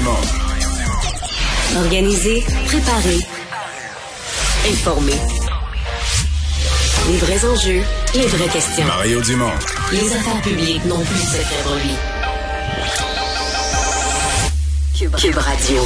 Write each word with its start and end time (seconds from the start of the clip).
Dumont. 0.00 0.16
Organiser, 1.76 2.42
préparer, 2.64 3.18
informer. 4.66 5.18
Les 7.10 7.18
vrais 7.18 7.44
enjeux, 7.44 7.82
les 8.14 8.26
vraies 8.26 8.48
questions. 8.48 8.86
Mario 8.86 9.20
Dumont. 9.20 9.52
Les 9.92 10.10
affaires 10.14 10.40
publiques 10.40 10.86
n'ont 10.86 11.04
plus 11.04 11.20
de 11.20 11.26
secret 11.26 11.62
lui. 11.84 11.96
Cube 15.18 15.36
Radio. 15.36 15.82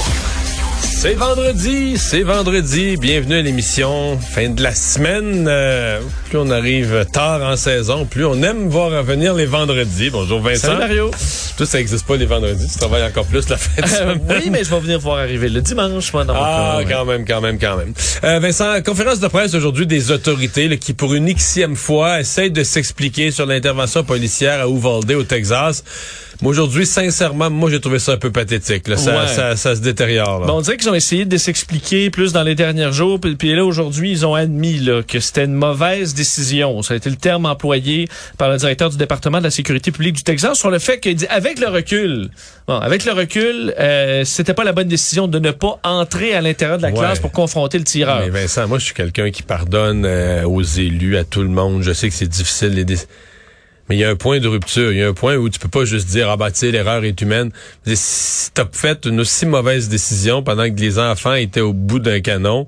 C'est 1.07 1.13
vendredi, 1.17 1.99
c'est 1.99 2.23
vendredi. 2.23 2.97
Bienvenue 2.97 3.35
à 3.35 3.43
l'émission. 3.43 4.19
Fin 4.19 4.49
de 4.49 4.63
la 4.63 4.75
semaine. 4.75 5.45
Euh, 5.47 6.01
plus 6.31 6.39
on 6.39 6.49
arrive 6.51 7.05
tard 7.13 7.43
en 7.43 7.57
saison, 7.57 8.07
plus 8.07 8.25
on 8.25 8.43
aime 8.43 8.71
voir 8.71 8.91
revenir 8.91 9.35
les 9.35 9.45
vendredis. 9.45 10.09
Bonjour 10.09 10.41
Vincent. 10.41 10.69
Salut 10.69 10.79
Mario. 10.79 11.11
Toi, 11.59 11.67
ça 11.67 11.77
n'existe 11.77 12.07
pas 12.07 12.17
les 12.17 12.25
vendredis. 12.25 12.67
Tu 12.73 12.79
travailles 12.79 13.03
encore 13.05 13.27
plus 13.27 13.47
la 13.51 13.59
fin 13.59 13.83
de 13.83 13.87
Euh, 13.87 13.91
semaine. 14.15 14.21
oui, 14.31 14.49
mais 14.51 14.65
je 14.65 14.71
vais 14.71 14.81
venir 14.81 14.99
voir 14.99 15.19
arriver 15.19 15.51
le 15.51 15.61
dimanche, 15.61 16.11
moi, 16.15 16.25
dans 16.25 16.33
Ah, 16.35 16.79
cas, 16.79 16.79
ouais. 16.79 16.87
quand 16.91 17.05
même, 17.05 17.27
quand 17.27 17.41
même, 17.43 17.59
quand 17.59 17.77
même. 17.77 17.93
Euh, 18.25 18.39
Vincent, 18.39 18.81
conférence 18.83 19.21
de 19.21 19.29
presse 19.29 19.53
aujourd'hui 19.53 19.87
des 19.87 20.11
autorités 20.11 20.69
là, 20.69 20.77
qui, 20.79 20.95
pour 20.95 21.13
une 21.13 21.29
xième 21.37 21.77
fois, 21.77 22.21
essayent 22.21 22.51
de 22.51 22.63
s'expliquer 22.65 23.31
sur 23.31 23.45
l'intervention 23.45 24.05
policière 24.05 24.63
à 24.65 24.69
Uvalde, 24.69 25.13
au 25.13 25.23
Texas. 25.23 25.85
Mais 26.43 26.49
aujourd'hui, 26.49 26.85
sincèrement, 26.85 27.49
moi, 27.49 27.71
j'ai 27.71 27.81
trouvé 27.81 27.99
ça 28.01 28.13
un 28.13 28.17
peu 28.17 28.33
pathétique. 28.33 28.89
là. 28.89 28.97
Ça, 28.97 29.13
Ouais. 29.21 29.29
ça, 29.29 29.55
ça 29.55 29.77
se 29.77 29.81
détériore. 29.81 30.41
là. 30.41 30.47
Bon, 30.47 30.55
on 30.55 30.61
dirait 30.63 30.77
qu'ils 30.77 30.89
ont 30.95 30.97
essayé 30.97 31.25
de 31.25 31.37
s'expliquer 31.37 32.09
plus 32.11 32.33
dans 32.33 32.43
les 32.45 32.55
derniers 32.55 32.93
jours, 32.93 33.21
puis, 33.21 33.35
puis 33.37 33.55
là 33.55 33.65
aujourd'hui 33.65 34.11
ils 34.13 34.25
ont 34.25 34.35
admis 34.35 34.79
là, 34.79 35.03
que 35.03 35.21
c'était 35.21 35.45
une 35.45 35.55
mauvaise 35.55 36.15
décision. 36.15 36.81
Ça 36.83 36.95
a 36.95 36.97
été 36.97 37.11
le 37.11 37.17
terme 37.17 37.47
employé 37.47 38.09
par 38.39 38.49
le 38.51 38.57
directeur 38.57 38.91
du 38.91 38.97
département 38.97 39.39
de 39.39 39.45
la 39.45 39.51
sécurité 39.51 39.91
publique 39.91 40.15
du 40.17 40.23
Texas 40.23 40.59
sur 40.59 40.71
le 40.71 40.79
fait 40.79 41.01
qu'il 41.01 41.17
dit 41.17 41.27
avec 41.27 41.59
le 41.59 41.69
recul, 41.69 42.31
bon, 42.69 42.75
avec 42.79 43.05
le 43.05 43.13
recul, 43.13 43.75
euh, 43.79 44.25
c'était 44.25 44.55
pas 44.55 44.65
la 44.65 44.73
bonne 44.73 44.89
décision 44.89 45.29
de 45.29 45.39
ne 45.39 45.51
pas 45.51 45.79
entrer 45.83 46.35
à 46.35 46.41
l'intérieur 46.41 46.79
de 46.79 46.83
la 46.83 46.89
Ouais. 46.91 46.99
classe 46.99 47.19
pour 47.19 47.33
confronter 47.33 47.79
le 47.79 47.85
tireur. 47.85 48.21
Mais 48.21 48.31
Vincent, 48.31 48.69
moi, 48.69 48.79
je 48.79 48.85
suis 48.85 48.95
quelqu'un 48.95 49.31
qui 49.31 49.43
pardonne 49.43 50.05
euh, 50.07 50.45
aux 50.45 50.63
élus, 50.63 51.17
à 51.17 51.25
tout 51.25 51.43
le 51.43 51.49
monde. 51.49 51.83
Je 51.83 51.93
sais 51.93 52.09
que 52.09 52.15
c'est 52.15 52.29
difficile. 52.29 52.69
Les 52.75 52.85
dé- 52.85 52.97
Mais 53.89 53.97
il 53.97 53.99
y 53.99 54.05
a 54.05 54.11
un 54.11 54.17
point 54.17 54.41
de 54.41 54.49
rupture. 54.49 54.93
Il 54.93 54.99
y 54.99 55.03
a 55.03 55.09
un 55.09 55.13
point 55.13 55.37
où 55.37 55.49
tu 55.51 55.59
peux 55.59 55.69
pas 55.69 55.85
juste 55.85 56.09
dire, 56.09 56.31
ah 56.31 56.37
bah, 56.37 56.51
tu 56.51 56.71
l'erreur 56.71 57.05
est 57.05 57.21
humaine. 57.21 57.51
Si 57.87 58.51
t'as 58.53 58.65
fait 58.73 59.05
une 59.07 59.21
aussi 59.21 59.45
mauvaise 59.47 59.89
décision 59.89 60.43
pendant 60.43 60.65
que 60.75 60.81
les 60.81 60.99
enfants 60.99 61.35
étaient 61.35 61.61
au 61.61 61.73
bout 61.75 61.99
d'un 61.99 62.21
canon, 62.21 62.67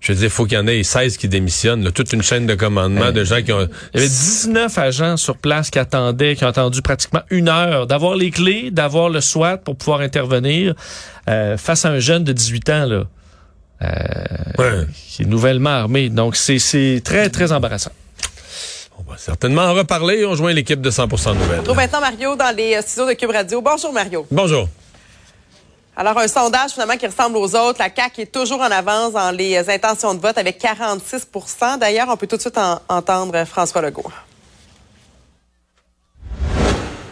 je 0.00 0.12
veux 0.12 0.18
dire, 0.18 0.26
il 0.28 0.30
faut 0.30 0.44
qu'il 0.46 0.56
y 0.56 0.60
en 0.60 0.66
ait 0.66 0.82
16 0.82 1.16
qui 1.18 1.28
démissionnent. 1.28 1.84
là. 1.84 1.90
toute 1.90 2.12
une 2.12 2.22
chaîne 2.22 2.46
de 2.46 2.54
commandement 2.54 3.12
de 3.12 3.22
gens 3.24 3.42
qui 3.42 3.52
ont... 3.52 3.68
Il 3.92 4.00
y 4.00 4.02
avait 4.02 4.08
19 4.08 4.78
agents 4.78 5.16
sur 5.16 5.36
place 5.36 5.68
qui 5.70 5.78
attendaient, 5.78 6.36
qui 6.36 6.44
ont 6.44 6.48
attendu 6.48 6.80
pratiquement 6.80 7.22
une 7.30 7.48
heure 7.48 7.86
d'avoir 7.86 8.14
les 8.16 8.30
clés, 8.30 8.70
d'avoir 8.70 9.08
le 9.10 9.20
SWAT 9.20 9.58
pour 9.58 9.76
pouvoir 9.76 10.00
intervenir 10.00 10.74
euh, 11.28 11.56
face 11.58 11.84
à 11.84 11.90
un 11.90 11.98
jeune 11.98 12.24
de 12.24 12.32
18 12.32 12.70
ans 12.70 12.86
là, 12.86 13.04
euh, 13.82 13.86
Ouais. 14.58 14.86
qui 15.08 15.22
est 15.22 15.26
nouvellement 15.26 15.70
armé. 15.70 16.08
Donc 16.08 16.36
c'est 16.36 16.58
c'est 16.58 17.02
très 17.04 17.28
très 17.28 17.52
embarrassant. 17.52 17.92
On 19.06 19.12
va 19.12 19.18
certainement 19.18 19.62
en 19.62 19.74
reparler. 19.74 20.24
On 20.26 20.34
joint 20.34 20.52
l'équipe 20.52 20.80
de 20.80 20.90
100% 20.90 21.34
Nouvelles. 21.34 21.60
retrouve 21.60 21.76
maintenant 21.76 22.00
Mario 22.00 22.34
dans 22.36 22.54
les 22.54 22.74
euh, 22.76 22.82
studios 22.82 23.06
de 23.06 23.12
Cube 23.14 23.30
Radio. 23.30 23.60
Bonjour 23.60 23.92
Mario. 23.92 24.26
Bonjour. 24.30 24.68
Alors 25.96 26.18
un 26.18 26.28
sondage 26.28 26.72
finalement 26.72 26.96
qui 26.96 27.06
ressemble 27.06 27.36
aux 27.36 27.54
autres. 27.56 27.78
La 27.78 27.88
CAQ 27.94 28.22
est 28.22 28.26
toujours 28.32 28.60
en 28.60 28.70
avance 28.70 29.12
dans 29.12 29.30
les 29.30 29.56
euh, 29.56 29.72
intentions 29.72 30.12
de 30.14 30.20
vote 30.20 30.36
avec 30.38 30.60
46% 30.60 31.78
D'ailleurs, 31.78 32.08
on 32.10 32.16
peut 32.16 32.26
tout 32.26 32.36
de 32.36 32.40
suite 32.40 32.58
en- 32.58 32.80
entendre 32.88 33.44
François 33.44 33.80
Legault. 33.80 34.10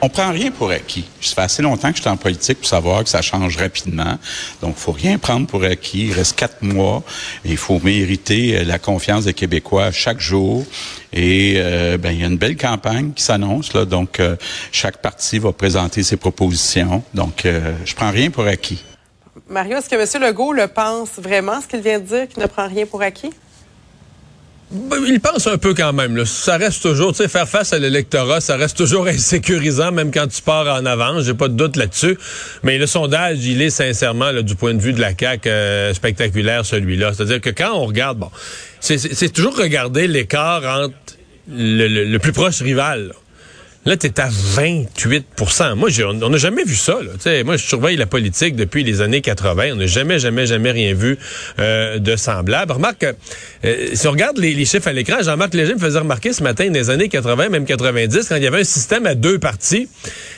On 0.05 0.10
prend 0.10 0.33
rien 0.33 0.50
pour 0.50 0.70
acquis. 0.70 1.06
Ça 1.22 1.34
fait 1.34 1.41
assez 1.41 1.62
longtemps 1.62 1.88
que 1.88 1.97
je 1.97 2.02
suis 2.02 2.10
en 2.10 2.19
politique 2.19 2.58
pour 2.58 2.69
savoir 2.69 3.05
que 3.05 3.08
ça 3.08 3.22
change 3.22 3.56
rapidement. 3.56 4.19
Donc, 4.60 4.77
faut 4.77 4.92
rien 4.92 5.16
prendre 5.16 5.47
pour 5.47 5.65
acquis. 5.65 6.09
Il 6.09 6.12
reste 6.12 6.37
quatre 6.37 6.60
mois. 6.60 7.03
Il 7.47 7.56
faut 7.56 7.81
mériter 7.82 8.59
euh, 8.59 8.64
la 8.64 8.78
confiance 8.78 9.25
des 9.25 9.32
Québécois 9.32 9.93
chaque 9.93 10.20
jour. 10.20 10.66
Et 11.14 11.54
euh, 11.56 11.97
ben, 11.97 12.10
il 12.10 12.20
y 12.20 12.22
a 12.22 12.26
une 12.26 12.37
belle 12.37 12.59
campagne 12.59 13.12
qui 13.14 13.22
s'annonce. 13.22 13.72
Là. 13.72 13.87
Donc, 13.87 14.20
euh, 14.20 14.37
chaque 14.72 14.98
parti 14.98 15.38
va 15.38 15.53
présenter 15.53 16.03
ses 16.03 16.19
propositions. 16.19 17.03
Donc, 17.14 17.47
euh, 17.47 17.72
je 17.87 17.94
prends 17.94 18.10
rien 18.10 18.28
pour 18.28 18.44
acquis. 18.44 18.84
Mario, 19.48 19.78
est-ce 19.78 19.88
que 19.88 19.97
M. 19.97 20.22
Legault 20.22 20.53
le 20.53 20.69
pense 20.69 21.12
vraiment, 21.16 21.62
ce 21.62 21.66
qu'il 21.66 21.81
vient 21.81 21.98
de 21.98 22.04
dire, 22.04 22.28
qu'il 22.28 22.43
ne 22.43 22.47
prend 22.47 22.69
rien 22.69 22.84
pour 22.84 23.00
acquis? 23.00 23.31
Ben, 24.70 24.97
Il 25.06 25.20
pense 25.20 25.47
un 25.47 25.58
peu 25.58 25.75
quand 25.75 25.92
même. 25.92 26.16
là. 26.16 26.25
Ça 26.25 26.56
reste 26.56 26.82
toujours, 26.82 27.12
tu 27.12 27.19
sais, 27.22 27.28
faire 27.28 27.48
face 27.48 27.72
à 27.72 27.78
l'électorat, 27.78 28.41
ça 28.41 28.56
reste 28.56 28.76
toujours 28.76 29.06
insécurisant, 29.08 29.92
même 29.92 30.10
quand 30.10 30.26
tu 30.26 30.42
pars 30.42 30.66
en 30.66 30.84
avance. 30.86 31.25
J'ai 31.25 31.34
pas 31.34 31.48
de 31.48 31.54
doute 31.54 31.76
là-dessus. 31.76 32.19
Mais 32.62 32.78
le 32.78 32.86
sondage, 32.86 33.44
il 33.44 33.62
est 33.62 33.70
sincèrement, 33.70 34.30
là, 34.32 34.42
du 34.42 34.54
point 34.56 34.75
de 34.75 34.80
vue 34.80 34.92
de 34.92 35.00
la 35.00 35.12
CAQ, 35.19 35.48
euh, 35.48 35.94
spectaculaire, 35.94 36.64
celui-là. 36.66 37.12
C'est-à-dire 37.14 37.41
que 37.41 37.50
quand 37.50 37.72
on 37.75 37.86
regarde, 37.86 38.19
bon, 38.19 38.30
c'est- 38.80 39.32
toujours 39.32 39.56
regarder 39.56 40.06
l'écart 40.08 40.62
entre 40.64 40.94
le, 41.52 41.86
le- 42.04 42.19
plus 42.19 42.32
proche 42.32 42.60
rival. 42.62 43.08
là. 43.08 43.14
Là, 43.86 43.98
tu 43.98 44.06
es 44.06 44.19
à 44.19 44.31
28% 44.31 45.75
Moi, 45.76 45.91
on 46.22 46.31
n'a 46.31 46.38
jamais 46.38 46.64
vu 46.64 46.75
ça. 46.75 46.96
Là. 47.02 47.42
Moi, 47.44 47.58
je 47.58 47.66
surveille 47.66 47.98
la 47.98 48.06
politique 48.06 48.56
depuis 48.56 48.82
les 48.82 49.02
années 49.02 49.20
80. 49.20 49.72
On 49.72 49.76
n'a 49.76 49.86
jamais, 49.86 50.19
jamais, 50.19 50.46
jamais 50.46 50.70
rien 50.70 50.94
vu 50.94 51.19
euh, 51.58 51.98
de 51.98 52.16
semblable. 52.16 52.72
Remarque, 52.72 53.04
euh, 53.64 53.88
si 53.94 54.06
on 54.06 54.10
regarde 54.10 54.38
les, 54.38 54.64
chiffres 54.64 54.88
à 54.88 54.92
l'écran, 54.92 55.22
Jean-Marc 55.22 55.54
Léger 55.54 55.75
me 55.75 55.78
faisait 55.78 55.98
remarquer 55.98 56.32
ce 56.32 56.42
matin, 56.42 56.66
dans 56.66 56.75
les 56.75 56.91
années 56.91 57.08
80, 57.08 57.48
même 57.48 57.64
90, 57.64 58.28
quand 58.28 58.36
il 58.36 58.42
y 58.42 58.47
avait 58.47 58.60
un 58.60 58.64
système 58.64 59.06
à 59.06 59.14
deux 59.14 59.38
partis, 59.38 59.88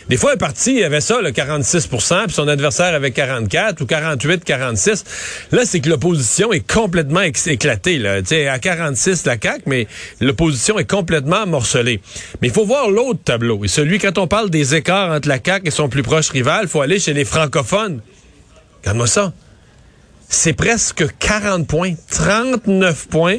des 0.08 0.16
fois, 0.16 0.34
un 0.34 0.36
parti 0.36 0.84
avait 0.84 1.00
ça, 1.00 1.20
le 1.20 1.30
46% 1.30 2.26
puis 2.26 2.32
son 2.32 2.46
adversaire 2.46 2.94
avait 2.94 3.10
44 3.10 3.80
ou 3.80 3.86
48, 3.86 4.44
46. 4.44 5.04
Là, 5.50 5.64
c'est 5.64 5.80
que 5.80 5.88
l'opposition 5.88 6.52
est 6.52 6.64
complètement 6.70 7.22
éclatée. 7.22 7.98
Là. 7.98 8.22
Tu 8.22 8.28
sais, 8.28 8.46
à 8.46 8.60
46, 8.60 9.26
la 9.26 9.36
CAQ, 9.40 9.62
mais 9.66 9.88
l'opposition 10.20 10.78
est 10.78 10.88
complètement 10.88 11.46
morcelée. 11.46 12.00
Mais 12.40 12.48
il 12.48 12.54
faut 12.54 12.64
voir 12.64 12.88
l'autre 12.88 13.20
tableau. 13.24 13.64
Et 13.64 13.68
celui, 13.68 13.98
quand 13.98 14.18
on 14.18 14.28
parle 14.28 14.50
des 14.50 14.76
écarts 14.76 15.10
entre 15.10 15.28
la 15.28 15.38
CAQ 15.44 15.66
et 15.66 15.70
son 15.72 15.88
plus 15.88 16.04
proche 16.04 16.28
rival, 16.28 16.60
il 16.62 16.68
faut 16.68 16.82
aller 16.82 17.00
chez 17.00 17.12
les 17.12 17.24
francophones. 17.24 18.00
Regarde-moi 18.82 19.08
ça. 19.08 19.32
C'est 20.28 20.52
presque 20.54 21.04
40 21.18 21.66
points, 21.66 21.94
39 22.10 23.08
points 23.08 23.38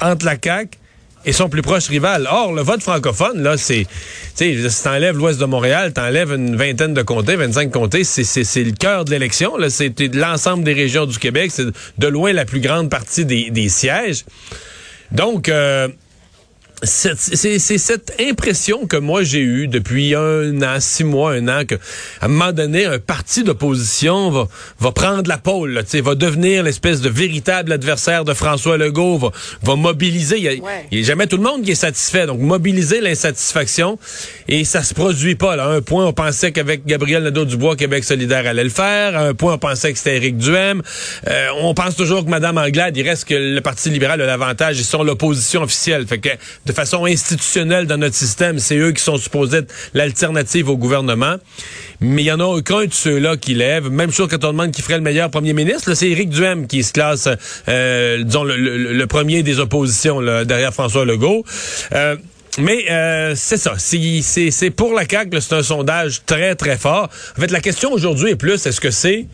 entre 0.00 0.26
la 0.26 0.36
CAQ 0.42 0.78
et 1.24 1.32
son 1.32 1.48
plus 1.48 1.62
proche 1.62 1.88
rival. 1.88 2.28
Or, 2.30 2.52
le 2.52 2.62
vote 2.62 2.82
francophone, 2.82 3.42
là, 3.42 3.56
c'est, 3.56 3.86
tu 4.36 4.62
sais, 4.62 4.68
si 4.68 4.82
t'enlèves 4.82 5.16
l'ouest 5.16 5.40
de 5.40 5.46
Montréal, 5.46 5.92
t'enlèves 5.92 6.32
une 6.32 6.56
vingtaine 6.56 6.94
de 6.94 7.02
comtés, 7.02 7.36
25 7.36 7.70
comtés, 7.70 8.04
c'est, 8.04 8.24
c'est, 8.24 8.44
c'est 8.44 8.64
le 8.64 8.72
cœur 8.72 9.04
de 9.04 9.10
l'élection, 9.10 9.56
là. 9.56 9.70
C'est 9.70 9.98
l'ensemble 10.14 10.64
des 10.64 10.74
régions 10.74 11.06
du 11.06 11.18
Québec. 11.18 11.50
C'est 11.52 11.66
de 11.98 12.06
loin 12.06 12.32
la 12.32 12.44
plus 12.44 12.60
grande 12.60 12.90
partie 12.90 13.24
des, 13.24 13.50
des 13.50 13.68
sièges. 13.68 14.24
Donc, 15.12 15.48
euh, 15.48 15.88
c'est 16.82 17.78
cette 17.78 18.12
impression 18.20 18.86
que 18.86 18.96
moi 18.96 19.22
j'ai 19.22 19.40
eue 19.40 19.68
depuis 19.68 20.14
un 20.14 20.60
an, 20.62 20.76
six 20.80 21.04
mois, 21.04 21.32
un 21.32 21.48
an, 21.48 21.64
que 21.66 21.76
à 22.20 22.26
un 22.26 22.28
moment 22.28 22.52
donné, 22.52 22.84
un 22.84 22.98
parti 22.98 23.44
d'opposition 23.44 24.30
va, 24.30 24.48
va 24.80 24.92
prendre 24.92 25.28
la 25.28 25.38
pôle, 25.38 25.72
là, 25.72 25.82
tu 25.82 25.90
sais, 25.90 26.00
va 26.00 26.14
devenir 26.14 26.62
l'espèce 26.62 27.00
de 27.00 27.08
véritable 27.08 27.72
adversaire 27.72 28.24
de 28.24 28.34
François 28.34 28.76
Legault, 28.76 29.18
va, 29.18 29.30
va 29.62 29.76
mobiliser. 29.76 30.36
Il 30.38 30.44
y 30.44 30.48
a, 30.48 30.52
Ouais. 30.64 31.02
jamais 31.02 31.26
tout 31.26 31.36
le 31.36 31.42
monde 31.42 31.62
qui 31.62 31.72
est 31.72 31.74
satisfait, 31.76 32.26
donc 32.26 32.40
mobiliser 32.40 33.00
l'insatisfaction 33.00 33.98
et 34.48 34.64
ça 34.64 34.82
se 34.82 34.94
produit 34.94 35.34
pas. 35.34 35.56
Là. 35.56 35.64
À 35.64 35.68
un 35.68 35.80
point, 35.82 36.06
on 36.06 36.12
pensait 36.12 36.52
qu'avec 36.52 36.86
Gabriel 36.86 37.22
Nadeau-Dubois, 37.22 37.76
Québec 37.76 38.04
solidaire 38.04 38.46
allait 38.46 38.64
le 38.64 38.70
faire. 38.70 39.16
À 39.16 39.26
un 39.28 39.34
point, 39.34 39.54
on 39.54 39.58
pensait 39.58 39.92
que 39.92 39.98
c'était 39.98 40.16
Éric 40.16 40.36
Duhem. 40.38 40.82
Euh, 41.28 41.48
on 41.60 41.74
pense 41.74 41.96
toujours 41.96 42.24
que 42.24 42.30
Mme 42.30 42.58
Anglade, 42.58 42.96
il 42.96 43.08
reste 43.08 43.26
que 43.26 43.34
le 43.34 43.60
Parti 43.60 43.90
libéral 43.90 44.20
a 44.20 44.26
l'avantage. 44.26 44.78
Ils 44.78 44.84
sont 44.84 45.02
l'opposition 45.02 45.62
officielle. 45.62 46.06
Fait 46.06 46.18
que 46.18 46.28
de 46.66 46.72
façon 46.74 47.04
institutionnelle 47.04 47.86
dans 47.86 47.96
notre 47.96 48.14
système, 48.14 48.58
c'est 48.58 48.76
eux 48.76 48.92
qui 48.92 49.02
sont 49.02 49.16
supposés 49.16 49.58
être 49.58 49.72
l'alternative 49.94 50.68
au 50.68 50.76
gouvernement. 50.76 51.36
Mais 52.00 52.22
il 52.22 52.26
y 52.26 52.32
en 52.32 52.40
a 52.40 52.44
aucun 52.44 52.84
de 52.84 52.92
ceux-là 52.92 53.36
qui 53.36 53.54
lève. 53.54 53.90
Même 53.90 54.12
chose 54.12 54.28
quand 54.30 54.44
on 54.44 54.52
demande 54.52 54.72
qui 54.72 54.82
ferait 54.82 54.96
le 54.96 55.02
meilleur 55.02 55.30
premier 55.30 55.52
ministre, 55.52 55.94
c'est 55.94 56.10
Éric 56.10 56.30
Duhem 56.30 56.66
qui 56.66 56.82
se 56.82 56.92
classe, 56.92 57.28
euh, 57.68 58.22
disons, 58.22 58.44
le, 58.44 59.04
premier 59.06 59.42
des 59.42 59.60
oppositions 59.60 60.20
derrière 60.44 60.72
François 60.74 61.04
Legault. 61.04 61.44
Euh, 61.92 62.16
mais 62.58 62.90
euh, 62.90 63.34
c'est 63.36 63.56
ça. 63.56 63.74
C'est- 63.78 64.70
pour 64.70 64.94
la 64.94 65.08
CAQ, 65.08 65.40
c'est 65.40 65.54
un 65.54 65.62
sondage 65.62 66.22
très, 66.26 66.54
très 66.54 66.76
fort. 66.76 67.08
En 67.36 67.40
fait, 67.40 67.50
la 67.50 67.60
question 67.60 67.92
aujourd'hui 67.92 68.30
est 68.30 68.36
plus, 68.36 68.66
est-ce 68.66 68.80
que 68.80 68.90
c'est 68.90 69.26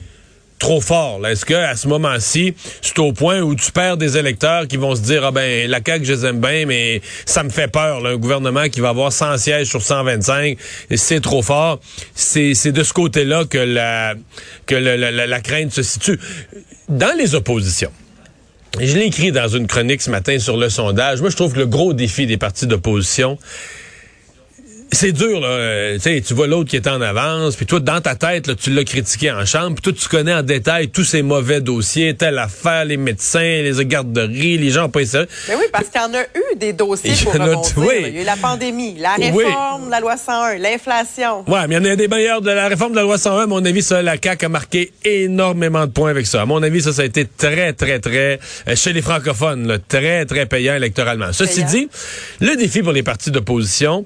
trop 0.61 0.81
fort. 0.81 1.27
Est-ce 1.27 1.45
que 1.45 1.55
à 1.55 1.75
ce 1.75 1.89
moment-ci, 1.89 2.55
c'est 2.83 2.99
au 3.01 3.12
point 3.12 3.41
où 3.41 3.57
tu 3.57 3.73
perds 3.73 3.97
des 3.97 4.17
électeurs 4.17 4.69
qui 4.69 4.77
vont 4.77 4.95
se 4.95 5.01
dire 5.01 5.25
ah 5.25 5.33
ben 5.33 5.69
la 5.69 5.81
CAQ 5.85 6.05
je 6.05 6.12
les 6.12 6.27
aime 6.27 6.41
bien 6.41 6.67
mais 6.67 7.01
ça 7.25 7.43
me 7.43 7.51
fait 7.51 7.67
peur 7.67 8.01
là, 8.01 8.11
un 8.11 8.17
gouvernement 8.17 8.69
qui 8.69 8.81
va 8.81 8.91
avoir 8.91 9.12
100 9.12 9.39
sièges 9.39 9.69
sur 9.69 9.83
125 9.83 10.57
et 10.91 10.97
c'est 10.97 11.21
trop 11.21 11.43
fort. 11.43 11.81
C'est 12.15 12.73
de 12.73 12.83
ce 12.85 12.93
côté-là 12.93 13.45
que 13.47 13.59
la 13.59 14.15
que 14.67 14.75
la, 14.77 15.41
crainte 15.41 15.73
se 15.73 15.83
situe 15.83 16.21
dans 16.89 17.17
les 17.17 17.35
oppositions. 17.35 17.91
Je 18.79 18.97
l'ai 18.97 19.07
écrit 19.07 19.33
dans 19.33 19.49
une 19.49 19.67
chronique 19.67 20.03
ce 20.03 20.11
matin 20.11 20.39
sur 20.39 20.57
le 20.57 20.69
sondage. 20.69 21.21
Moi, 21.21 21.31
je 21.31 21.37
trouve 21.37 21.55
que 21.55 21.59
le 21.59 21.67
gros 21.67 21.93
défi 21.93 22.27
des 22.27 22.37
partis 22.37 22.69
d'opposition, 22.69 23.37
c'est 24.92 25.12
dur, 25.12 25.40
là. 25.40 25.48
Euh, 25.48 25.98
tu 25.98 26.34
vois 26.34 26.46
l'autre 26.46 26.70
qui 26.70 26.76
est 26.76 26.88
en 26.88 27.00
avance, 27.00 27.56
puis 27.56 27.66
toi, 27.66 27.81
dans 27.81 28.00
ta 28.00 28.14
tête, 28.14 28.46
là, 28.46 28.54
tu 28.54 28.70
l'as 28.70 28.84
critiqué 28.84 29.31
en 29.31 29.44
chambre, 29.44 29.76
puis 29.76 29.82
toi, 29.82 29.92
tu 29.92 30.08
connais 30.08 30.34
en 30.34 30.42
détail 30.42 30.88
tous 30.88 31.04
ces 31.04 31.22
mauvais 31.22 31.60
dossiers, 31.60 32.14
telle 32.14 32.38
affaire, 32.38 32.84
les 32.84 32.96
médecins, 32.96 33.40
les 33.40 33.84
garderies, 33.84 34.58
les 34.58 34.70
gens 34.70 34.88
pas 34.88 35.00
essayé. 35.00 35.25
Mais 35.48 35.54
oui, 35.54 35.64
parce 35.72 35.88
qu'il 35.88 36.00
y 36.00 36.04
en 36.04 36.14
a 36.14 36.22
eu 36.22 36.56
des 36.56 36.72
dossiers 36.72 37.12
pour 37.22 37.32
remonter. 37.32 37.72
Oui. 37.76 37.87
Il 38.06 38.14
y 38.14 38.19
a 38.19 38.22
eu 38.22 38.25
la 38.25 38.37
pandémie, 38.37 38.96
la 38.98 39.14
réforme 39.14 39.87
de 39.87 39.90
la 39.90 40.00
loi 40.00 40.16
101, 40.16 40.58
l'inflation. 40.58 41.44
Ouais, 41.48 41.66
mais 41.69 41.76
il 41.76 41.84
y 41.84 41.88
en 41.88 41.92
a 41.92 41.96
des 41.96 42.08
meilleurs 42.08 42.40
de 42.40 42.50
la 42.50 42.69
réforme 42.69 42.92
de 42.92 42.96
la 42.96 43.02
loi 43.02 43.19
101. 43.19 43.44
À 43.44 43.46
mon 43.46 43.64
avis, 43.64 43.82
ça, 43.82 44.02
la 44.02 44.16
CAQ 44.22 44.46
a 44.46 44.48
marqué 44.48 44.92
énormément 45.04 45.87
de 45.87 45.92
points 45.92 46.10
avec 46.10 46.26
ça. 46.26 46.42
À 46.42 46.46
mon 46.46 46.62
avis, 46.62 46.82
ça, 46.82 46.92
ça 46.92 47.02
a 47.02 47.04
été 47.04 47.26
très, 47.26 47.72
très, 47.72 48.00
très, 48.00 48.40
euh, 48.69 48.76
chez 48.76 48.92
les 48.92 49.02
francophones, 49.02 49.66
là, 49.66 49.78
très, 49.78 50.25
très 50.26 50.46
payant 50.46 50.75
électoralement. 50.75 51.32
Ceci 51.32 51.64
dit, 51.64 51.88
le 52.40 52.56
défi 52.56 52.82
pour 52.82 52.92
les 52.92 53.02
partis 53.02 53.31
d'opposition, 53.31 54.04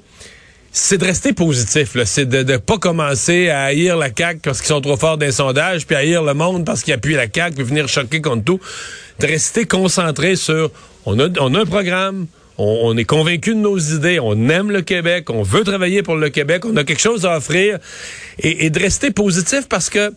c'est 0.77 0.99
de 0.99 1.05
rester 1.05 1.33
positif. 1.33 1.97
C'est 2.05 2.29
de 2.29 2.43
ne 2.43 2.57
pas 2.57 2.79
commencer 2.79 3.49
à 3.49 3.63
haïr 3.63 3.97
la 3.97 4.09
CAQ 4.15 4.41
parce 4.43 4.59
qu'ils 4.59 4.69
sont 4.69 4.81
trop 4.81 4.97
forts 4.97 5.17
d'un 5.17 5.31
sondage, 5.31 5.87
puis 5.87 5.95
à 5.95 6.01
haïr 6.01 6.23
le 6.23 6.35
monde 6.35 6.67
parce 6.67 6.83
qu'ils 6.83 6.93
appuient 6.93 7.15
la 7.15 7.29
CAQ, 7.33 7.55
puis 7.55 7.65
venir 7.65 7.89
choquer 7.89 8.21
contre 8.21 8.43
tout. 8.43 8.61
De 9.21 9.27
rester 9.29 9.67
concentré 9.67 10.35
sur 10.35 10.73
on 11.07 11.19
a, 11.21 11.29
on 11.39 11.55
a 11.55 11.61
un 11.61 11.65
programme, 11.65 12.27
on, 12.59 12.97
est 12.97 13.05
convaincu 13.05 13.51
de 13.51 13.61
nos 13.61 13.79
idées, 13.79 14.19
on 14.19 14.49
aime 14.49 14.73
le 14.73 14.83
Québec, 14.83 15.31
on 15.31 15.43
veut 15.43 15.63
travailler 15.63 16.03
pour 16.03 16.17
le 16.17 16.29
Québec, 16.29 16.65
on 16.65 16.77
a 16.77 16.83
quelque 16.83 17.01
chose 17.01 17.25
à 17.25 17.37
offrir, 17.37 17.79
et 18.41 18.69
de 18.71 18.81
rester 18.81 19.13
positif 19.13 19.69
parce 19.69 19.91
que 19.91 20.13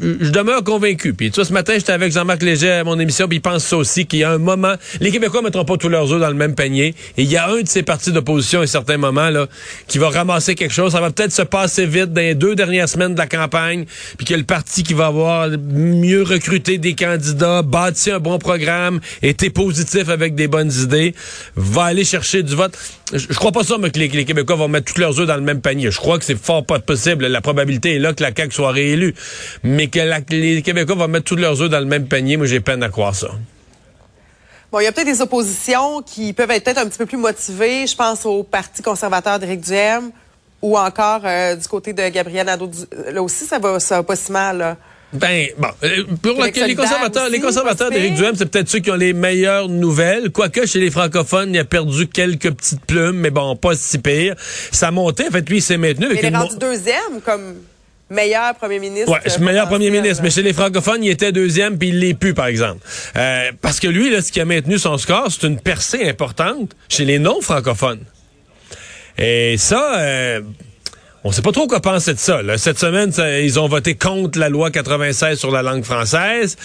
je 0.00 0.30
demeure 0.30 0.62
convaincu. 0.62 1.14
Puis 1.14 1.30
tu 1.30 1.36
vois, 1.36 1.44
ce 1.44 1.52
matin, 1.52 1.74
j'étais 1.76 1.92
avec 1.92 2.12
Jean-Marc 2.12 2.42
Léger 2.42 2.70
à 2.70 2.84
mon 2.84 2.98
émission, 2.98 3.28
puis 3.28 3.38
il 3.38 3.40
pense 3.40 3.64
ça 3.64 3.76
aussi, 3.76 4.06
qu'il 4.06 4.20
y 4.20 4.24
a 4.24 4.32
un 4.32 4.38
moment... 4.38 4.74
Les 5.00 5.10
Québécois 5.10 5.42
mettront 5.42 5.64
pas 5.64 5.76
tous 5.76 5.88
leurs 5.88 6.12
œufs 6.12 6.20
dans 6.20 6.28
le 6.28 6.34
même 6.34 6.54
panier. 6.54 6.94
Et 7.16 7.22
il 7.22 7.30
y 7.30 7.36
a 7.36 7.48
un 7.48 7.62
de 7.62 7.68
ces 7.68 7.82
partis 7.82 8.12
d'opposition 8.12 8.60
à 8.60 8.64
un 8.64 8.66
certain 8.66 8.96
moment, 8.96 9.30
là, 9.30 9.46
qui 9.86 9.98
va 9.98 10.10
ramasser 10.10 10.54
quelque 10.54 10.72
chose. 10.74 10.92
Ça 10.92 11.00
va 11.00 11.10
peut-être 11.10 11.32
se 11.32 11.42
passer 11.42 11.86
vite 11.86 12.12
dans 12.12 12.20
les 12.20 12.34
deux 12.34 12.54
dernières 12.54 12.88
semaines 12.88 13.14
de 13.14 13.18
la 13.18 13.26
campagne, 13.26 13.84
puis 14.16 14.26
que 14.26 14.34
le 14.34 14.44
parti 14.44 14.82
qui 14.82 14.94
va 14.94 15.06
avoir 15.06 15.48
mieux 15.48 16.22
recruté 16.22 16.78
des 16.78 16.94
candidats, 16.94 17.62
bâti 17.62 18.10
un 18.10 18.20
bon 18.20 18.38
programme, 18.38 19.00
été 19.22 19.50
positif 19.50 20.08
avec 20.08 20.34
des 20.34 20.48
bonnes 20.48 20.72
idées, 20.72 21.14
va 21.56 21.84
aller 21.84 22.04
chercher 22.04 22.42
du 22.42 22.54
vote. 22.54 22.76
Je, 23.12 23.26
crois 23.34 23.50
pas 23.50 23.64
ça, 23.64 23.76
mais 23.78 23.90
que 23.90 23.98
les, 23.98 24.08
Québécois 24.08 24.56
vont 24.56 24.68
mettre 24.68 24.92
tous 24.92 25.00
leurs 25.00 25.18
œufs 25.18 25.26
dans 25.26 25.34
le 25.34 25.42
même 25.42 25.60
panier. 25.60 25.90
Je 25.90 25.96
crois 25.96 26.18
que 26.18 26.24
c'est 26.24 26.38
fort 26.38 26.64
pas 26.64 26.78
possible. 26.78 27.26
La 27.26 27.40
probabilité 27.40 27.96
est 27.96 27.98
là 27.98 28.12
que 28.12 28.22
la 28.22 28.30
CAQ 28.34 28.54
soit 28.54 28.70
réélue. 28.70 29.14
Que 29.88 30.32
les 30.34 30.62
Québécois 30.62 30.94
vont 30.94 31.08
mettre 31.08 31.24
tous 31.24 31.36
leurs 31.36 31.60
œufs 31.62 31.70
dans 31.70 31.80
le 31.80 31.86
même 31.86 32.06
panier, 32.06 32.36
moi 32.36 32.46
j'ai 32.46 32.60
peine 32.60 32.82
à 32.82 32.88
croire 32.88 33.14
ça. 33.14 33.28
Bon, 34.72 34.78
il 34.78 34.84
y 34.84 34.86
a 34.86 34.92
peut-être 34.92 35.06
des 35.06 35.20
oppositions 35.20 36.00
qui 36.02 36.32
peuvent 36.32 36.50
être 36.52 36.64
peut-être 36.64 36.78
un 36.78 36.86
petit 36.86 36.98
peu 36.98 37.06
plus 37.06 37.16
motivées. 37.16 37.86
Je 37.86 37.96
pense 37.96 38.24
au 38.24 38.44
Parti 38.44 38.82
conservateur 38.82 39.38
d'Éric 39.40 39.62
Duhem 39.62 40.10
ou 40.62 40.78
encore 40.78 41.22
euh, 41.24 41.56
du 41.56 41.66
côté 41.66 41.92
de 41.92 42.08
Gabriel 42.08 42.46
Nadeau. 42.46 42.70
Là 43.12 43.22
aussi, 43.22 43.46
ça 43.46 43.58
va, 43.58 43.80
ça 43.80 43.96
va 43.96 44.02
pas 44.04 44.14
si 44.14 44.30
mal. 44.30 44.58
Là. 44.58 44.76
Ben, 45.12 45.48
bon, 45.58 45.68
euh, 45.82 46.04
pour 46.22 46.40
les 46.44 46.76
conservateurs, 46.76 47.28
les 47.28 47.40
conservateurs 47.40 47.90
d'Éric 47.90 48.14
Duhem, 48.14 48.36
c'est 48.36 48.46
peut-être 48.46 48.68
ceux 48.68 48.78
qui 48.78 48.92
ont 48.92 48.96
les 48.96 49.12
meilleures 49.12 49.68
nouvelles. 49.68 50.30
Quoique 50.30 50.64
chez 50.66 50.78
les 50.78 50.90
francophones, 50.90 51.52
il 51.52 51.58
a 51.58 51.64
perdu 51.64 52.06
quelques 52.06 52.52
petites 52.52 52.84
plumes, 52.84 53.16
mais 53.16 53.30
bon, 53.30 53.56
pas 53.56 53.74
si 53.74 53.98
pire. 53.98 54.36
Ça 54.70 54.92
montait, 54.92 55.26
en 55.26 55.32
fait, 55.32 55.48
lui, 55.48 55.56
il 55.56 55.62
s'est 55.62 55.78
maintenu. 55.78 56.06
Avec 56.06 56.22
il 56.22 56.32
est 56.32 56.36
rendu 56.36 56.56
deuxième, 56.58 57.20
comme 57.24 57.56
meilleur 58.10 58.54
premier 58.56 58.78
ministre. 58.78 59.10
Ouais, 59.10 59.38
meilleur 59.40 59.68
premier 59.68 59.90
ministre. 59.90 60.22
Mais 60.22 60.30
chez 60.30 60.42
les 60.42 60.52
francophones, 60.52 61.02
il 61.02 61.10
était 61.10 61.32
deuxième, 61.32 61.78
puis 61.78 61.88
il 61.88 62.00
l'est 62.00 62.14
plus, 62.14 62.34
par 62.34 62.46
exemple. 62.46 62.80
Euh, 63.16 63.52
parce 63.62 63.80
que 63.80 63.88
lui, 63.88 64.10
là, 64.10 64.20
ce 64.20 64.32
qui 64.32 64.40
a 64.40 64.44
maintenu 64.44 64.78
son 64.78 64.98
score, 64.98 65.28
c'est 65.30 65.46
une 65.46 65.60
percée 65.60 66.08
importante 66.08 66.74
chez 66.88 67.04
les 67.04 67.18
non-francophones. 67.18 68.04
Et 69.16 69.56
ça, 69.58 69.98
euh, 69.98 70.40
on 71.22 71.32
sait 71.32 71.42
pas 71.42 71.52
trop 71.52 71.66
quoi 71.66 71.80
penser 71.80 72.14
de 72.14 72.18
ça. 72.18 72.40
Cette 72.56 72.78
semaine, 72.78 73.12
ils 73.42 73.60
ont 73.60 73.68
voté 73.68 73.94
contre 73.94 74.38
la 74.38 74.48
loi 74.48 74.70
96 74.70 75.38
sur 75.38 75.50
la 75.50 75.62
langue 75.62 75.84
française. 75.84 76.56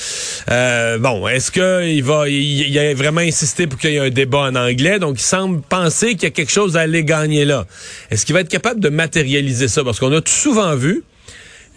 Euh, 0.49 0.97
bon, 0.97 1.27
est-ce 1.27 1.51
qu'il 1.51 2.03
va, 2.03 2.29
il, 2.29 2.79
a 2.79 2.93
vraiment 2.93 3.21
insisté 3.21 3.67
pour 3.67 3.77
qu'il 3.77 3.91
y 3.91 3.95
ait 3.97 3.99
un 3.99 4.09
débat 4.09 4.39
en 4.39 4.55
anglais, 4.55 4.97
donc 4.97 5.19
il 5.19 5.23
semble 5.23 5.61
penser 5.61 6.11
qu'il 6.11 6.23
y 6.23 6.27
a 6.27 6.29
quelque 6.29 6.51
chose 6.51 6.77
à 6.77 6.81
aller 6.81 7.03
gagner 7.03 7.43
là. 7.43 7.65
Est-ce 8.09 8.25
qu'il 8.25 8.33
va 8.33 8.41
être 8.41 8.49
capable 8.49 8.79
de 8.79 8.89
matérialiser 8.89 9.67
ça? 9.67 9.83
Parce 9.83 9.99
qu'on 9.99 10.13
a 10.13 10.21
tout 10.21 10.31
souvent 10.31 10.75
vu 10.75 11.03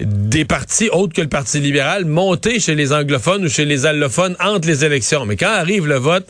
des 0.00 0.44
partis 0.44 0.88
autres 0.90 1.14
que 1.14 1.20
le 1.20 1.28
Parti 1.28 1.60
libéral 1.60 2.04
monter 2.04 2.60
chez 2.60 2.74
les 2.74 2.92
anglophones 2.92 3.44
ou 3.44 3.48
chez 3.48 3.64
les 3.64 3.86
allophones 3.86 4.36
entre 4.40 4.68
les 4.68 4.84
élections. 4.84 5.26
Mais 5.26 5.36
quand 5.36 5.50
arrive 5.50 5.86
le 5.86 5.96
vote, 5.96 6.26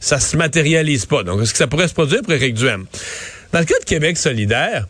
ça 0.00 0.20
se 0.20 0.36
matérialise 0.36 1.06
pas. 1.06 1.22
Donc, 1.22 1.42
est-ce 1.42 1.52
que 1.52 1.58
ça 1.58 1.66
pourrait 1.66 1.88
se 1.88 1.94
produire 1.94 2.22
pour 2.22 2.32
Éric 2.32 2.54
Duhem? 2.54 2.86
Dans 3.52 3.60
le 3.60 3.64
cas 3.64 3.78
de 3.78 3.84
Québec 3.84 4.18
solidaire, 4.18 4.86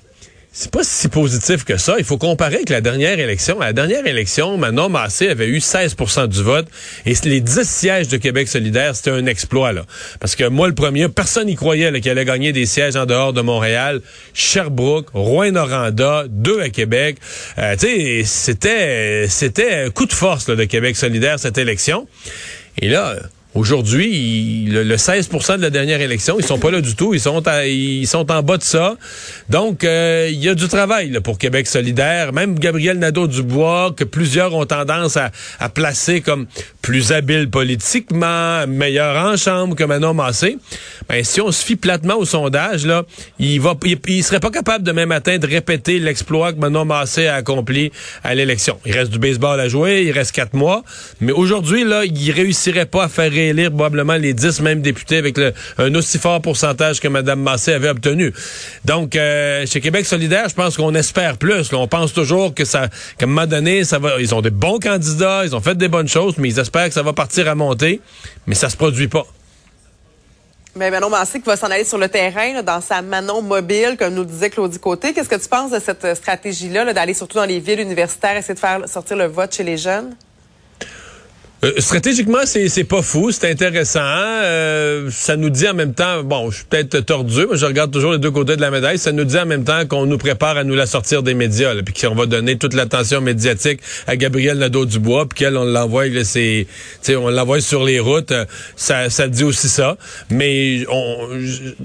c'est 0.53 0.71
pas 0.71 0.83
si 0.83 1.09
positif 1.09 1.65
que 1.65 1.77
ça. 1.77 1.97
Il 1.99 2.05
faut 2.05 2.19
comparer 2.19 2.57
avec 2.57 2.71
la 2.71 2.81
dernière 2.81 3.19
élection. 3.19 3.61
À 3.61 3.67
la 3.67 3.73
dernière 3.73 4.07
élection, 4.07 4.57
Manon 4.57 4.89
Massé 4.89 5.29
avait 5.29 5.47
eu 5.47 5.59
16% 5.59 6.27
du 6.27 6.43
vote 6.43 6.67
et 7.07 7.15
les 7.25 7.41
10 7.41 7.63
sièges 7.69 8.09
de 8.09 8.17
Québec 8.17 8.49
solidaire, 8.49 8.97
c'était 8.97 9.11
un 9.11 9.27
exploit. 9.27 9.73
là. 9.73 9.85
Parce 10.21 10.35
que 10.37 10.45
moi, 10.49 10.67
le 10.67 10.75
premier, 10.75 11.09
personne 11.09 11.47
n'y 11.47 11.55
croyait 11.55 12.01
qu'il 12.01 12.11
allait 12.11 12.25
gagner 12.25 12.53
des 12.53 12.67
sièges 12.67 12.97
en 12.97 13.07
dehors 13.07 13.33
de 13.33 13.41
Montréal. 13.41 14.01
Sherbrooke, 14.35 15.11
Rouen-Noranda, 15.13 16.25
deux 16.29 16.61
à 16.61 16.71
Québec. 16.71 17.19
Euh, 17.59 17.77
tu 17.77 17.87
sais, 17.87 18.23
c'était, 18.25 19.27
c'était 19.29 19.85
un 19.85 19.91
coup 19.91 20.07
de 20.07 20.13
force 20.13 20.47
de 20.47 20.65
Québec 20.65 20.97
solidaire, 20.97 21.39
cette 21.39 21.59
élection. 21.59 22.09
Et 22.81 22.89
là, 22.89 23.17
Aujourd'hui, 23.59 24.67
le, 24.69 24.95
16% 24.95 25.57
de 25.57 25.63
la 25.63 25.71
dernière 25.71 26.01
élection, 26.01 26.37
ils 26.39 26.47
sont 26.47 26.61
pas 26.61 26.71
là 26.71 26.81
du 26.81 26.95
tout. 26.95 27.13
Ils 27.13 27.19
sont, 27.19 27.43
ils 27.67 28.07
sont 28.07 28.31
en 28.31 28.41
bas 28.41 28.57
de 28.57 28.63
ça. 28.63 28.95
Donc, 29.49 29.83
euh, 29.83 30.29
il 30.31 30.39
y 30.39 30.49
a 30.49 30.55
du 30.55 30.69
travail 30.69 31.19
pour 31.25 31.39
Québec 31.39 31.67
solidaire. 31.67 32.33
Même 32.33 32.57
Gabriel 32.57 33.01
Nadeau-Dubois, 33.01 33.95
que 33.97 34.05
plusieurs 34.05 34.55
ont 34.55 34.65
tendance 34.65 35.17
à, 35.17 35.69
placer 35.71 36.21
comme 36.21 36.47
plus 36.89 37.13
habile 37.13 37.51
politiquement, 37.51 38.67
meilleur 38.67 39.23
en 39.23 39.37
chambre 39.37 39.77
que 39.77 39.85
Manon 39.85 40.15
Massé. 40.15 40.57
Ben, 41.07 41.23
si 41.23 41.39
on 41.43 41.53
se 41.53 41.63
fie 41.63 41.77
platement 41.77 42.17
au 42.17 42.25
sondage, 42.25 42.87
là, 42.87 43.03
il 43.39 43.61
va, 43.61 43.75
il, 44.07 44.25
serait 44.25 44.41
pas 44.41 44.51
capable 44.51 44.85
demain 44.85 45.05
matin 45.05 45.37
de 45.37 45.47
répéter 45.47 45.99
l'exploit 45.99 46.55
que 46.55 46.59
Manon 46.59 46.87
Massé 46.87 47.27
a 47.27 47.35
accompli 47.35 47.93
à 48.25 48.35
l'élection. 48.35 48.79
Il 48.87 48.93
reste 48.93 49.11
du 49.11 49.19
baseball 49.19 49.61
à 49.61 49.69
jouer, 49.69 50.05
il 50.07 50.13
reste 50.13 50.33
quatre 50.33 50.55
mois. 50.55 50.83
Mais 51.21 51.31
aujourd'hui, 51.31 51.85
là, 51.85 52.07
il 52.07 52.31
réussirait 52.31 52.87
pas 52.87 53.05
à 53.05 53.09
faire 53.09 53.31
réélire 53.31 53.69
probablement 53.69 54.17
les 54.17 54.33
dix 54.33 54.59
mêmes 54.63 54.81
députés 54.81 55.19
avec 55.19 55.37
un 55.77 55.95
aussi 55.95 56.17
fort 56.17 56.41
pourcentage 56.41 57.01
que 57.01 57.09
Mme 57.09 57.43
Massé 57.43 57.75
avait 57.75 57.91
obtenu. 57.91 58.33
Donc, 58.87 59.15
euh, 59.15 59.67
chez 59.67 59.83
Québec 59.83 60.07
solidaire, 60.07 60.49
je 60.49 60.55
pense 60.55 60.79
qu'on 60.79 60.95
espère 60.95 61.37
plus. 61.37 61.71
on 61.75 61.87
pense 61.87 62.15
toujours 62.15 62.55
que 62.55 62.65
ça, 62.65 62.89
qu'à 63.19 63.27
un 63.27 63.29
moment 63.29 63.47
donné, 63.47 63.85
ça 63.85 63.99
va, 63.99 64.19
ils 64.21 64.35
ont 64.35 64.41
des 64.41 64.49
bons 64.49 64.79
candidats, 64.79 65.43
ils 65.45 65.55
ont 65.55 65.61
fait 65.61 65.77
des 65.77 65.89
bonnes 65.89 66.09
choses, 66.09 66.39
mais 66.39 66.49
ils 66.49 66.59
espèrent 66.59 66.78
que 66.87 66.95
ça 66.95 67.03
va 67.03 67.13
partir 67.13 67.49
à 67.49 67.55
monter, 67.55 68.01
mais 68.47 68.55
ça 68.55 68.71
se 68.71 68.77
produit 68.77 69.09
pas. 69.09 69.27
Mais 70.77 70.91
Manon 70.93 71.11
Massé 71.11 71.41
qui 71.41 71.47
va 71.47 71.57
s'en 71.57 71.71
aller 71.71 71.83
sur 71.83 71.99
le 71.99 72.09
terrain 72.09 72.63
dans 72.63 72.81
sa 72.81 73.03
Manon 73.03 73.43
mobile, 73.43 73.97
comme 73.99 74.15
nous 74.15 74.25
disait 74.25 74.51
Claudie 74.51 74.79
Côté. 74.79 75.13
Qu'est-ce 75.13 75.29
que 75.29 75.35
tu 75.35 75.49
penses 75.49 75.73
de 75.73 75.81
cette 75.81 76.15
stratégie-là, 76.15 76.93
d'aller 76.93 77.15
surtout 77.15 77.39
dans 77.39 77.45
les 77.45 77.59
villes 77.59 77.81
universitaires, 77.81 78.37
essayer 78.37 78.55
de 78.55 78.61
faire 78.61 78.89
sortir 78.89 79.17
le 79.17 79.27
vote 79.27 79.53
chez 79.53 79.65
les 79.65 79.77
jeunes? 79.77 80.15
Euh, 81.65 81.73
stratégiquement, 81.79 82.39
c'est, 82.45 82.85
pas 82.85 83.03
fou, 83.03 83.33
c'est 83.33 83.51
intéressant. 83.51 83.99
Euh, 84.01 85.11
ça 85.11 85.37
nous 85.37 85.51
dit 85.51 85.67
en 85.67 85.75
même 85.75 85.93
temps, 85.93 86.23
bon, 86.23 86.53
je 86.53 86.59
suis 86.59 86.65
peut-être 86.67 87.01
tordu, 87.01 87.47
mais 87.51 87.57
je 87.57 87.67
regarde 87.67 87.91
toujours 87.91 88.13
les 88.13 88.19
deux 88.19 88.31
côtés 88.31 88.55
de 88.55 88.61
la 88.61 88.71
médaille. 88.71 88.97
Ça 88.97 89.11
nous 89.11 89.25
dit 89.25 89.37
en 89.37 89.47
même 89.47 89.65
temps 89.65 89.85
qu'on 89.85 90.07
nous 90.07 90.19
prépare 90.19 90.57
à 90.57 90.63
nous 90.63 90.77
la 90.77 90.87
sortir 90.87 91.25
des 91.25 91.35
médias, 91.35 91.75
là, 91.75 91.83
puis 91.83 91.93
qu'on 91.95 92.15
va 92.15 92.27
donner 92.27 92.59
toute 92.59 92.75
l'attention 92.75 93.21
médiatique 93.21 93.81
à 94.07 94.15
Gabriel 94.15 94.59
Nadeau-Dubois, 94.59 95.29
puis 95.29 95.41
qu'elle, 95.41 95.57
on 95.57 95.65
l'envoie, 95.65 96.05
c'est, 96.23 96.69
on 97.09 97.29
l'envoie 97.29 97.61
sur 97.61 97.83
les 97.83 97.99
routes. 97.99 98.31
Euh, 98.31 98.45
ça, 98.77 99.11
ça 99.11 99.27
dit 99.27 99.43
aussi 99.43 99.69
ça. 99.69 99.97
Mais 100.31 100.85
on, 100.89 101.29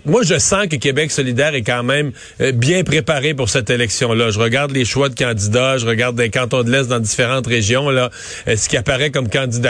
moi, 0.06 0.22
je 0.22 0.38
sens 0.38 0.68
que 0.68 0.76
Québec 0.76 1.10
solidaire 1.10 1.56
est 1.56 1.64
quand 1.64 1.84
même 1.84 2.12
bien 2.54 2.84
préparé 2.84 3.34
pour 3.34 3.50
cette 3.50 3.72
élection-là. 3.72 4.30
Je 4.30 4.38
regarde 4.38 4.70
les 4.70 4.86
choix 4.86 5.10
de 5.10 5.16
candidats, 5.16 5.80
je 5.80 5.88
regarde 5.88 6.16
des 6.16 6.30
cantons 6.30 6.62
de 6.62 6.70
l'Est 6.70 6.90
dans 6.90 7.00
différentes 7.00 7.48
régions, 7.48 7.90
là, 7.90 8.12
ce 8.46 8.70
qui 8.70 8.78
apparaît 8.78 9.10
comme 9.10 9.30
candidat 9.30 9.63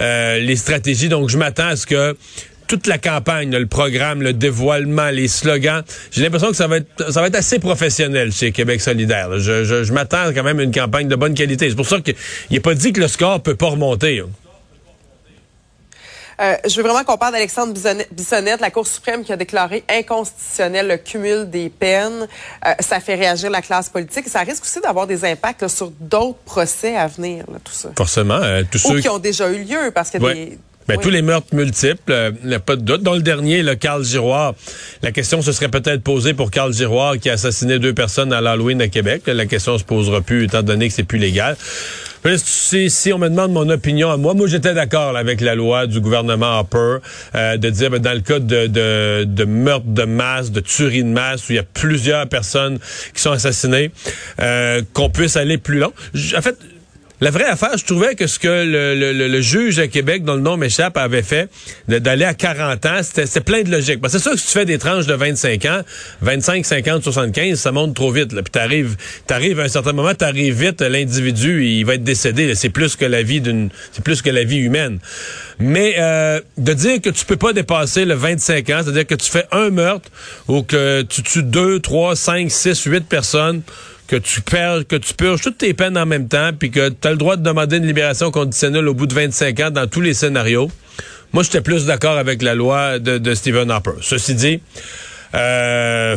euh, 0.00 0.38
les 0.38 0.56
stratégies. 0.56 1.08
Donc, 1.08 1.28
je 1.28 1.38
m'attends 1.38 1.68
à 1.68 1.76
ce 1.76 1.86
que 1.86 2.16
toute 2.66 2.86
la 2.86 2.98
campagne, 2.98 3.54
le 3.54 3.66
programme, 3.66 4.22
le 4.22 4.32
dévoilement, 4.32 5.10
les 5.10 5.28
slogans, 5.28 5.82
j'ai 6.10 6.22
l'impression 6.22 6.50
que 6.50 6.56
ça 6.56 6.66
va 6.66 6.78
être 6.78 7.12
ça 7.12 7.20
va 7.20 7.26
être 7.26 7.36
assez 7.36 7.58
professionnel 7.58 8.32
chez 8.32 8.52
Québec 8.52 8.80
solidaire. 8.80 9.38
Je, 9.38 9.92
m'attends 9.92 10.32
quand 10.34 10.42
même 10.42 10.58
à 10.58 10.62
une 10.62 10.72
campagne 10.72 11.08
de 11.08 11.16
bonne 11.16 11.34
qualité. 11.34 11.68
C'est 11.68 11.76
pour 11.76 11.86
ça 11.86 12.00
qu'il 12.00 12.14
n'est 12.50 12.60
pas 12.60 12.74
dit 12.74 12.92
que 12.92 13.00
le 13.00 13.08
score 13.08 13.42
peut 13.42 13.54
pas 13.54 13.68
remonter. 13.68 14.20
Hein. 14.20 14.28
Euh, 16.40 16.56
je 16.68 16.76
veux 16.76 16.82
vraiment 16.82 17.04
qu'on 17.04 17.16
parle 17.16 17.32
d'Alexandre 17.32 17.74
Bissonnette, 18.10 18.60
la 18.60 18.70
Cour 18.70 18.86
suprême 18.86 19.24
qui 19.24 19.32
a 19.32 19.36
déclaré 19.36 19.84
inconstitutionnel 19.88 20.88
le 20.88 20.96
cumul 20.96 21.48
des 21.48 21.68
peines. 21.68 22.26
Euh, 22.66 22.72
ça 22.80 23.00
fait 23.00 23.14
réagir 23.14 23.50
la 23.50 23.62
classe 23.62 23.88
politique. 23.88 24.28
Ça 24.28 24.40
risque 24.40 24.64
aussi 24.64 24.80
d'avoir 24.80 25.06
des 25.06 25.24
impacts 25.24 25.68
sur 25.68 25.90
d'autres 26.00 26.38
procès 26.44 26.96
à 26.96 27.06
venir, 27.06 27.44
tout 27.64 27.72
ça. 27.72 27.90
Forcément. 27.96 28.40
Euh, 28.42 28.62
tous 28.70 28.84
Ou 28.86 29.00
qui 29.00 29.08
ont 29.08 29.18
déjà 29.18 29.50
eu 29.50 29.64
lieu, 29.64 29.90
parce 29.94 30.10
que 30.10 30.18
des 30.18 30.58
Ben, 30.86 30.96
Oui. 30.96 31.02
Tous 31.02 31.10
les 31.10 31.22
meurtres 31.22 31.54
multiples, 31.54 32.12
euh, 32.12 32.30
il 32.42 32.50
n'y 32.50 32.54
a 32.54 32.60
pas 32.60 32.76
de 32.76 32.82
doute. 32.82 33.02
Dans 33.02 33.14
le 33.14 33.22
dernier, 33.22 33.62
le 33.62 33.74
Carl 33.74 34.04
Giroir, 34.04 34.54
la 35.02 35.12
question 35.12 35.40
se 35.40 35.50
serait 35.52 35.70
peut-être 35.70 36.02
posée 36.02 36.34
pour 36.34 36.50
Carl 36.50 36.74
Giroir 36.74 37.18
qui 37.18 37.30
a 37.30 37.34
assassiné 37.34 37.78
deux 37.78 37.94
personnes 37.94 38.34
à 38.34 38.42
l'Halloween 38.42 38.82
à 38.82 38.88
Québec. 38.88 39.22
La 39.26 39.46
question 39.46 39.78
se 39.78 39.84
posera 39.84 40.20
plus 40.20 40.44
étant 40.44 40.62
donné 40.62 40.88
que 40.88 40.94
c'est 40.94 41.04
plus 41.04 41.18
légal. 41.18 41.56
Si, 42.36 42.88
si 42.88 43.12
on 43.12 43.18
me 43.18 43.28
demande 43.28 43.52
mon 43.52 43.68
opinion 43.68 44.10
à 44.10 44.16
moi, 44.16 44.32
moi 44.32 44.46
j'étais 44.46 44.72
d'accord 44.72 45.14
avec 45.14 45.42
la 45.42 45.54
loi 45.54 45.86
du 45.86 46.00
gouvernement 46.00 46.46
Harper 46.58 46.96
euh, 47.34 47.58
de 47.58 47.68
dire 47.68 47.90
ben, 47.90 48.00
dans 48.00 48.14
le 48.14 48.20
cas 48.22 48.38
de, 48.38 48.66
de, 48.66 49.24
de 49.24 49.44
meurtre 49.44 49.84
de 49.86 50.04
masse, 50.04 50.50
de 50.50 50.60
tuerie 50.60 51.04
de 51.04 51.08
masse, 51.10 51.46
où 51.48 51.52
il 51.52 51.56
y 51.56 51.58
a 51.58 51.62
plusieurs 51.64 52.26
personnes 52.26 52.78
qui 53.14 53.20
sont 53.20 53.32
assassinées, 53.32 53.90
euh, 54.40 54.80
qu'on 54.94 55.10
puisse 55.10 55.36
aller 55.36 55.58
plus 55.58 55.78
long. 55.78 55.92
J- 56.14 56.34
En 56.38 56.40
fait, 56.40 56.56
la 57.20 57.30
vraie 57.30 57.44
affaire, 57.44 57.76
je 57.76 57.84
trouvais 57.84 58.16
que 58.16 58.26
ce 58.26 58.38
que 58.38 58.48
le, 58.48 59.40
juge 59.40 59.78
à 59.78 59.86
Québec, 59.86 60.24
dont 60.24 60.34
le 60.34 60.40
nom 60.40 60.56
m'échappe, 60.56 60.96
avait 60.96 61.22
fait, 61.22 61.48
d'aller 61.88 62.24
à 62.24 62.34
40 62.34 62.86
ans, 62.86 63.00
c'était 63.02 63.40
plein 63.40 63.62
de 63.62 63.70
logique. 63.70 64.00
C'est 64.08 64.18
sûr 64.18 64.32
que 64.32 64.38
si 64.38 64.46
tu 64.46 64.52
fais 64.52 64.64
des 64.64 64.78
tranches 64.78 65.06
de 65.06 65.14
25 65.14 65.64
ans, 65.66 65.80
25, 66.22 66.66
50, 66.66 67.04
75, 67.04 67.58
ça 67.58 67.72
monte 67.72 67.94
trop 67.94 68.10
vite. 68.10 68.32
Là. 68.32 68.42
Puis 68.42 68.50
t'arrives, 68.50 68.96
t'arrives 69.26 69.60
à 69.60 69.64
un 69.64 69.68
certain 69.68 69.92
moment, 69.92 70.12
t'arrives 70.14 70.60
vite, 70.60 70.80
l'individu, 70.80 71.64
il 71.66 71.84
va 71.84 71.94
être 71.94 72.04
décédé. 72.04 72.54
C'est 72.56 72.68
plus 72.68 72.96
que 72.96 73.04
la 73.04 73.22
vie 73.22 73.40
d'une, 73.40 73.70
c'est 73.92 74.02
plus 74.02 74.20
que 74.20 74.30
la 74.30 74.44
vie 74.44 74.58
humaine. 74.58 74.98
Mais 75.60 75.94
euh, 75.98 76.40
de 76.58 76.72
dire 76.72 77.00
que 77.00 77.10
tu 77.10 77.24
peux 77.24 77.36
pas 77.36 77.52
dépasser 77.52 78.04
le 78.04 78.14
25 78.14 78.70
ans, 78.70 78.80
c'est-à-dire 78.82 79.06
que 79.06 79.14
tu 79.14 79.30
fais 79.30 79.46
un 79.52 79.70
meurtre 79.70 80.10
ou 80.48 80.62
que 80.62 81.02
tu 81.02 81.22
tues 81.22 81.44
deux, 81.44 81.78
trois, 81.78 82.16
cinq, 82.16 82.50
six, 82.50 82.82
huit 82.84 83.06
personnes 83.06 83.62
que 84.06 84.16
tu 84.16 84.40
perds, 84.40 84.86
que 84.86 84.96
tu 84.96 85.14
purges 85.14 85.40
toutes 85.40 85.58
tes 85.58 85.74
peines 85.74 85.96
en 85.96 86.06
même 86.06 86.28
temps, 86.28 86.50
puis 86.58 86.70
que 86.70 86.88
tu 86.88 87.08
as 87.08 87.10
le 87.10 87.16
droit 87.16 87.36
de 87.36 87.42
demander 87.42 87.78
une 87.78 87.86
libération 87.86 88.30
conditionnelle 88.30 88.88
au 88.88 88.94
bout 88.94 89.06
de 89.06 89.14
25 89.14 89.60
ans 89.60 89.70
dans 89.70 89.86
tous 89.86 90.00
les 90.00 90.14
scénarios. 90.14 90.70
Moi, 91.32 91.42
j'étais 91.42 91.62
plus 91.62 91.86
d'accord 91.86 92.16
avec 92.16 92.42
la 92.42 92.54
loi 92.54 92.98
de, 92.98 93.18
de 93.18 93.34
Stephen 93.34 93.70
Harper. 93.70 93.92
Ceci 94.02 94.34
dit, 94.34 94.60
euh, 95.34 96.16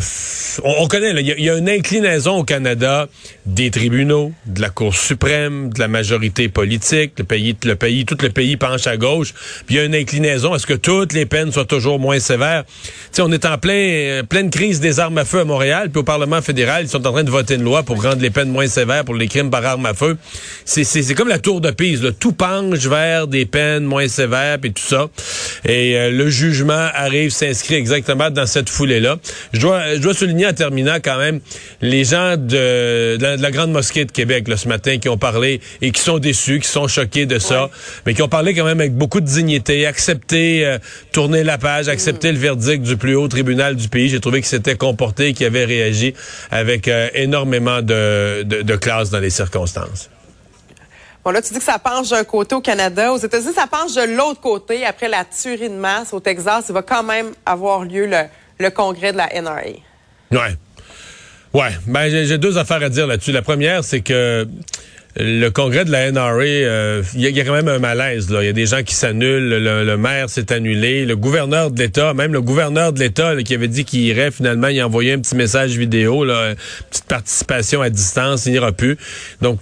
on, 0.63 0.83
on 0.83 0.87
connaît, 0.87 1.11
il 1.19 1.27
y, 1.43 1.49
a- 1.49 1.57
une 1.57 1.69
inclinaison 1.69 2.37
au 2.37 2.43
Canada 2.43 3.07
des 3.45 3.71
tribunaux, 3.71 4.31
de 4.45 4.61
la 4.61 4.69
Cour 4.69 4.95
suprême, 4.95 5.71
de 5.73 5.79
la 5.79 5.87
majorité 5.87 6.49
politique, 6.49 7.13
le 7.17 7.23
pays, 7.23 7.55
le 7.63 7.75
pays, 7.75 8.05
tout 8.05 8.17
le 8.21 8.29
pays 8.29 8.57
penche 8.57 8.85
à 8.85 8.97
gauche. 8.97 9.33
Puis 9.65 9.75
il 9.75 9.77
y 9.77 9.79
a 9.79 9.85
une 9.85 9.95
inclinaison 9.95 10.53
à 10.53 10.59
ce 10.59 10.67
que 10.67 10.73
toutes 10.73 11.13
les 11.13 11.25
peines 11.25 11.51
soient 11.51 11.65
toujours 11.65 11.99
moins 11.99 12.19
sévères. 12.19 12.63
On 13.19 13.31
est 13.31 13.45
en 13.45 13.57
plein, 13.57 14.21
pleine 14.27 14.49
crise 14.51 14.79
des 14.79 14.99
armes 14.99 15.17
à 15.17 15.25
feu 15.25 15.39
à 15.39 15.45
Montréal, 15.45 15.89
puis 15.89 15.99
au 15.99 16.03
Parlement 16.03 16.41
fédéral, 16.41 16.83
ils 16.83 16.89
sont 16.89 17.05
en 17.07 17.11
train 17.11 17.23
de 17.23 17.31
voter 17.31 17.55
une 17.55 17.63
loi 17.63 17.83
pour 17.83 18.01
rendre 18.03 18.21
les 18.21 18.29
peines 18.29 18.49
moins 18.49 18.67
sévères 18.67 19.03
pour 19.05 19.15
les 19.15 19.27
crimes 19.27 19.49
par 19.49 19.65
arme 19.65 19.85
à 19.85 19.93
feu. 19.93 20.17
C'est, 20.65 21.13
comme 21.15 21.29
la 21.29 21.39
tour 21.39 21.61
de 21.61 21.71
Pise, 21.71 22.03
là. 22.03 22.11
tout 22.11 22.33
penche 22.33 22.85
vers 22.85 23.27
des 23.27 23.45
peines 23.45 23.83
moins 23.85 24.07
sévères, 24.07 24.59
puis 24.59 24.73
tout 24.73 24.83
ça. 24.83 25.07
Et 25.65 25.95
euh, 25.97 26.11
le 26.11 26.29
jugement 26.29 26.87
arrive, 26.93 27.31
s'inscrit 27.31 27.75
exactement 27.75 28.29
dans 28.29 28.45
cette 28.45 28.69
foulée-là. 28.69 29.06
Je 29.53 29.59
dois, 29.59 29.95
je 29.95 29.99
dois 29.99 30.13
souligner 30.13 30.47
en 30.47 30.53
terminant 30.53 30.97
quand 31.03 31.17
même 31.17 31.39
les 31.81 32.03
gens 32.03 32.37
de, 32.37 33.17
de 33.17 33.21
la, 33.21 33.37
de 33.37 33.41
la 33.41 33.51
Grande 33.51 33.71
Mosquée 33.71 34.05
de 34.05 34.11
Québec 34.11 34.47
là, 34.47 34.57
ce 34.57 34.67
matin 34.67 34.97
qui 34.97 35.09
ont 35.09 35.17
parlé 35.17 35.61
et 35.81 35.91
qui 35.91 36.01
sont 36.01 36.19
déçus, 36.19 36.59
qui 36.59 36.67
sont 36.67 36.87
choqués 36.87 37.25
de 37.25 37.39
ça, 37.39 37.69
mais 38.05 38.13
qui 38.13 38.21
ont 38.21 38.27
parlé 38.27 38.53
quand 38.53 38.65
même 38.65 38.79
avec 38.79 38.95
beaucoup 38.95 39.21
de 39.21 39.25
dignité, 39.25 39.85
accepté, 39.85 40.65
euh, 40.65 40.77
tourner 41.11 41.43
la 41.43 41.57
page, 41.57 41.87
accepter 41.87 42.31
le 42.31 42.37
verdict 42.37 42.83
du 42.83 42.97
plus 42.97 43.15
haut 43.15 43.27
tribunal 43.27 43.75
du 43.75 43.89
pays. 43.89 44.09
J'ai 44.09 44.19
trouvé 44.19 44.39
qu'il 44.39 44.49
s'était 44.49 44.75
comporté, 44.75 45.33
qu'il 45.33 45.45
avait 45.45 45.65
réagi 45.65 46.13
avec 46.51 46.87
euh, 46.87 47.09
énormément 47.13 47.81
de, 47.81 48.43
de, 48.43 48.61
de 48.61 48.75
classe 48.75 49.09
dans 49.09 49.19
les 49.19 49.29
circonstances. 49.29 50.09
Bon, 51.27 51.31
là, 51.31 51.41
tu 51.41 51.51
dis 51.51 51.59
que 51.59 51.65
ça 51.65 51.77
penche 51.77 52.07
d'un 52.07 52.23
côté 52.23 52.55
au 52.55 52.61
Canada. 52.61 53.11
Aux 53.11 53.17
États-Unis, 53.17 53.53
ça 53.53 53.67
penche 53.67 53.93
de 53.95 54.15
l'autre 54.15 54.39
côté. 54.39 54.85
Après 54.85 55.09
la 55.09 55.25
tuerie 55.25 55.69
de 55.69 55.75
masse 55.75 56.13
au 56.13 56.21
Texas, 56.21 56.67
il 56.69 56.73
va 56.73 56.83
quand 56.83 57.03
même 57.03 57.31
avoir 57.45 57.83
lieu 57.83 58.05
le, 58.05 58.23
le 58.59 58.69
congrès 58.69 59.11
de 59.11 59.17
la 59.17 59.29
NRA. 59.41 59.61
Ouais. 60.31 60.55
Ouais. 61.53 61.69
Ben, 61.87 62.09
j'ai 62.09 62.37
deux 62.37 62.57
affaires 62.57 62.83
à 62.83 62.89
dire 62.89 63.07
là-dessus. 63.07 63.31
La 63.31 63.41
première, 63.41 63.83
c'est 63.83 64.01
que 64.01 64.47
le 65.19 65.49
congrès 65.49 65.83
de 65.83 65.91
la 65.91 66.11
NRA, 66.11 66.43
euh, 66.43 67.01
il 67.15 67.25
il 67.25 67.35
y 67.35 67.39
a 67.39 67.43
quand 67.43 67.53
même 67.53 67.67
un 67.67 67.79
malaise. 67.79 68.27
Il 68.29 68.45
y 68.45 68.49
a 68.49 68.53
des 68.53 68.67
gens 68.67 68.83
qui 68.83 68.93
s'annulent. 68.93 69.49
Le, 69.49 69.97
maire 69.97 70.29
s'est 70.29 70.51
annulé. 70.53 71.05
Le 71.05 71.15
gouverneur 71.15 71.71
de 71.71 71.79
l'État, 71.79 72.13
même 72.13 72.33
le 72.33 72.41
gouverneur 72.41 72.93
de 72.93 72.99
l'État 72.99 73.35
qui 73.43 73.55
avait 73.55 73.67
dit 73.67 73.83
qu'il 73.85 74.01
irait, 74.01 74.29
finalement, 74.31 74.67
il 74.67 74.79
a 74.79 74.85
envoyé 74.85 75.13
un 75.13 75.19
petit 75.19 75.35
message 75.35 75.75
vidéo, 75.77 76.23
une 76.23 76.55
petite 76.89 77.05
participation 77.05 77.81
à 77.81 77.89
distance. 77.89 78.45
Il 78.45 78.51
n'ira 78.51 78.71
plus. 78.71 78.97
Donc, 79.41 79.59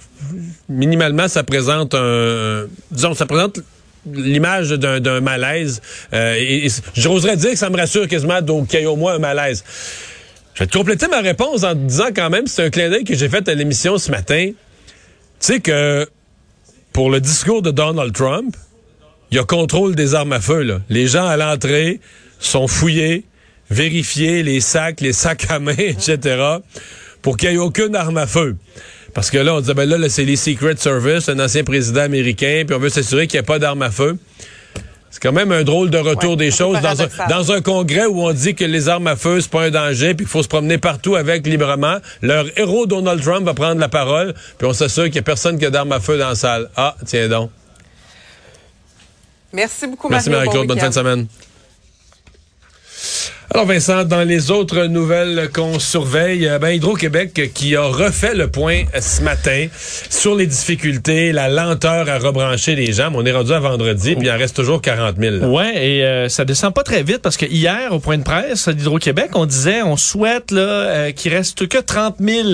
minimalement, 0.67 1.27
ça 1.27 1.43
présente 1.43 1.93
un... 1.93 2.65
Disons, 2.91 3.13
ça 3.13 3.25
présente 3.25 3.59
l'image 4.11 4.69
d'un 4.69 5.21
malaise. 5.21 5.81
Euh, 6.13 6.67
j'oserais 6.95 7.37
dire 7.37 7.51
que 7.51 7.57
ça 7.57 7.69
me 7.69 7.77
rassure 7.77 8.07
quasiment 8.07 8.41
donc, 8.41 8.67
qu'il 8.67 8.79
y 8.79 8.83
ait 8.83 8.87
au 8.87 8.95
moins 8.95 9.15
un 9.15 9.19
malaise. 9.19 9.63
Je 10.53 10.63
vais 10.63 10.67
te 10.67 10.77
compléter 10.77 11.07
ma 11.07 11.19
réponse 11.19 11.63
en 11.63 11.75
disant 11.75 12.07
quand 12.15 12.29
même, 12.29 12.47
c'est 12.47 12.63
un 12.63 12.69
clin 12.69 12.89
d'œil 12.89 13.03
que 13.03 13.15
j'ai 13.15 13.27
fait 13.27 13.47
à 13.49 13.53
l'émission 13.53 13.97
ce 13.97 14.09
matin. 14.09 14.51
Tu 14.51 14.55
sais 15.39 15.59
que 15.59 16.07
pour 16.93 17.09
le 17.09 17.19
discours 17.19 17.61
de 17.61 17.71
Donald 17.71 18.13
Trump, 18.13 18.55
il 19.31 19.35
y 19.37 19.39
a 19.39 19.43
contrôle 19.43 19.95
des 19.95 20.15
armes 20.15 20.31
à 20.31 20.39
feu. 20.39 20.81
Les 20.89 21.07
gens 21.07 21.25
à 21.25 21.35
l'entrée 21.35 21.99
sont 22.39 22.67
fouillés, 22.67 23.25
vérifiés, 23.69 24.43
les 24.43 24.61
sacs, 24.61 25.01
les 25.01 25.11
sacs 25.11 25.45
à 25.49 25.59
main, 25.59 25.73
etc., 25.77 26.59
pour 27.21 27.35
qu'il 27.35 27.49
n'y 27.49 27.55
ait 27.55 27.57
aucune 27.57 27.95
arme 27.95 28.17
à 28.17 28.27
feu. 28.27 28.55
Parce 29.15 29.31
que 29.31 29.37
là, 29.37 29.55
on 29.55 29.61
disait, 29.61 29.73
ben 29.73 29.89
là, 29.89 29.97
là, 29.97 30.09
c'est 30.09 30.25
les 30.25 30.35
Secret 30.35 30.75
Service, 30.75 31.29
un 31.29 31.39
ancien 31.39 31.63
président 31.63 32.01
américain, 32.01 32.63
puis 32.67 32.75
on 32.75 32.79
veut 32.79 32.89
s'assurer 32.89 33.27
qu'il 33.27 33.39
n'y 33.39 33.43
ait 33.43 33.45
pas 33.45 33.59
d'armes 33.59 33.81
à 33.81 33.89
feu. 33.89 34.17
C'est 35.09 35.21
quand 35.21 35.31
même 35.31 35.53
un 35.53 35.63
drôle 35.63 35.89
de 35.89 35.97
retour 35.97 36.31
Ouais, 36.31 36.35
des 36.35 36.51
choses 36.51 36.81
dans 36.81 37.01
un, 37.01 37.07
dans 37.29 37.53
un 37.53 37.61
congrès 37.61 38.05
où 38.05 38.21
on 38.21 38.33
dit 38.33 38.53
que 38.55 38.65
les 38.65 38.89
armes 38.89 39.07
à 39.07 39.15
feu, 39.15 39.39
c'est 39.39 39.49
pas 39.49 39.63
un 39.63 39.71
danger, 39.71 40.15
puis 40.15 40.25
qu'il 40.25 40.27
faut 40.27 40.43
se 40.43 40.49
promener 40.49 40.77
partout 40.77 41.15
avec 41.15 41.47
librement. 41.47 41.99
Leur 42.21 42.45
héros, 42.59 42.87
Donald 42.87 43.23
Trump, 43.23 43.45
va 43.45 43.53
prendre 43.53 43.79
la 43.79 43.87
parole, 43.87 44.33
puis 44.57 44.67
on 44.67 44.73
s'assure 44.73 45.05
qu'il 45.05 45.13
n'y 45.13 45.19
a 45.19 45.23
personne 45.23 45.57
qui 45.57 45.65
a 45.65 45.69
d'armes 45.69 45.93
à 45.93 46.01
feu 46.01 46.17
dans 46.17 46.27
la 46.27 46.35
salle. 46.35 46.69
Ah, 46.75 46.97
tiens 47.05 47.29
donc. 47.29 47.51
Merci 49.53 49.87
beaucoup, 49.87 50.09
Merci. 50.09 50.29
Marie-Claude, 50.29 50.67
Bon 50.67 50.73
bonne 50.73 50.79
fin 50.81 50.89
de 50.89 50.93
semaine. 50.93 51.27
Alors 53.55 53.67
Vincent, 53.67 54.03
dans 54.03 54.27
les 54.27 54.51
autres 54.51 54.87
nouvelles 54.87 55.49
qu'on 55.53 55.79
surveille, 55.79 56.45
euh, 56.45 56.59
ben 56.59 56.71
Hydro-Québec 56.71 57.53
qui 57.53 57.77
a 57.77 57.83
refait 57.83 58.35
le 58.35 58.49
point 58.49 58.81
ce 58.99 59.21
matin 59.21 59.67
sur 60.09 60.35
les 60.35 60.45
difficultés, 60.45 61.31
la 61.31 61.47
lenteur 61.47 62.09
à 62.09 62.17
rebrancher 62.17 62.75
les. 62.75 62.97
Mais 62.97 63.05
On 63.13 63.25
est 63.25 63.31
rendu 63.31 63.53
à 63.53 63.59
vendredi, 63.59 64.17
puis 64.17 64.27
il 64.27 64.29
en 64.29 64.37
reste 64.37 64.57
toujours 64.57 64.81
40 64.81 65.15
000. 65.17 65.37
là. 65.37 65.47
Ouais, 65.47 65.87
et 65.87 66.03
euh, 66.03 66.27
ça 66.27 66.43
descend 66.43 66.73
pas 66.73 66.83
très 66.83 67.01
vite 67.01 67.19
parce 67.19 67.37
que 67.37 67.45
hier, 67.45 67.93
au 67.93 67.99
point 67.99 68.17
de 68.17 68.23
presse 68.23 68.67
d'Hydro-Québec, 68.67 69.29
on 69.35 69.45
disait, 69.45 69.83
on 69.83 69.95
souhaite 69.95 70.51
là 70.51 70.61
euh, 70.61 71.11
qu'il 71.13 71.33
reste 71.33 71.65
que 71.69 71.77
30 71.77 72.17
000 72.19 72.49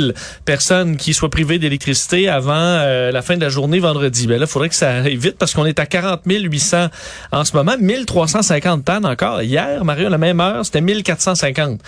personnes 0.46 0.98
qui 0.98 1.16
soient 1.16 1.32
privées 1.32 1.58
d'électricité 1.58 2.30
avant 2.30 2.54
euh, 2.54 3.12
la 3.12 3.24
fin 3.24 3.38
de 3.38 3.42
la 3.42 3.50
journée 3.50 3.80
vendredi. 3.80 4.28
Ben 4.28 4.40
là, 4.40 4.46
faudrait 4.46 4.70
que 4.70 4.76
ça 4.76 4.92
aille 4.92 5.16
vite 5.16 5.38
parce 5.40 5.56
qu'on 5.56 5.66
est 5.66 5.80
à 5.80 5.88
40 5.88 6.22
800 6.28 6.90
en 7.32 7.44
ce 7.44 7.58
moment, 7.58 7.74
1350 7.80 8.86
pannes 8.86 9.08
encore. 9.08 9.42
Hier, 9.42 9.84
Mario, 9.84 10.06
à 10.06 10.12
la 10.12 10.20
même 10.20 10.40
heure, 10.40 10.64
c'était 10.64 10.91
1450. 10.94 11.80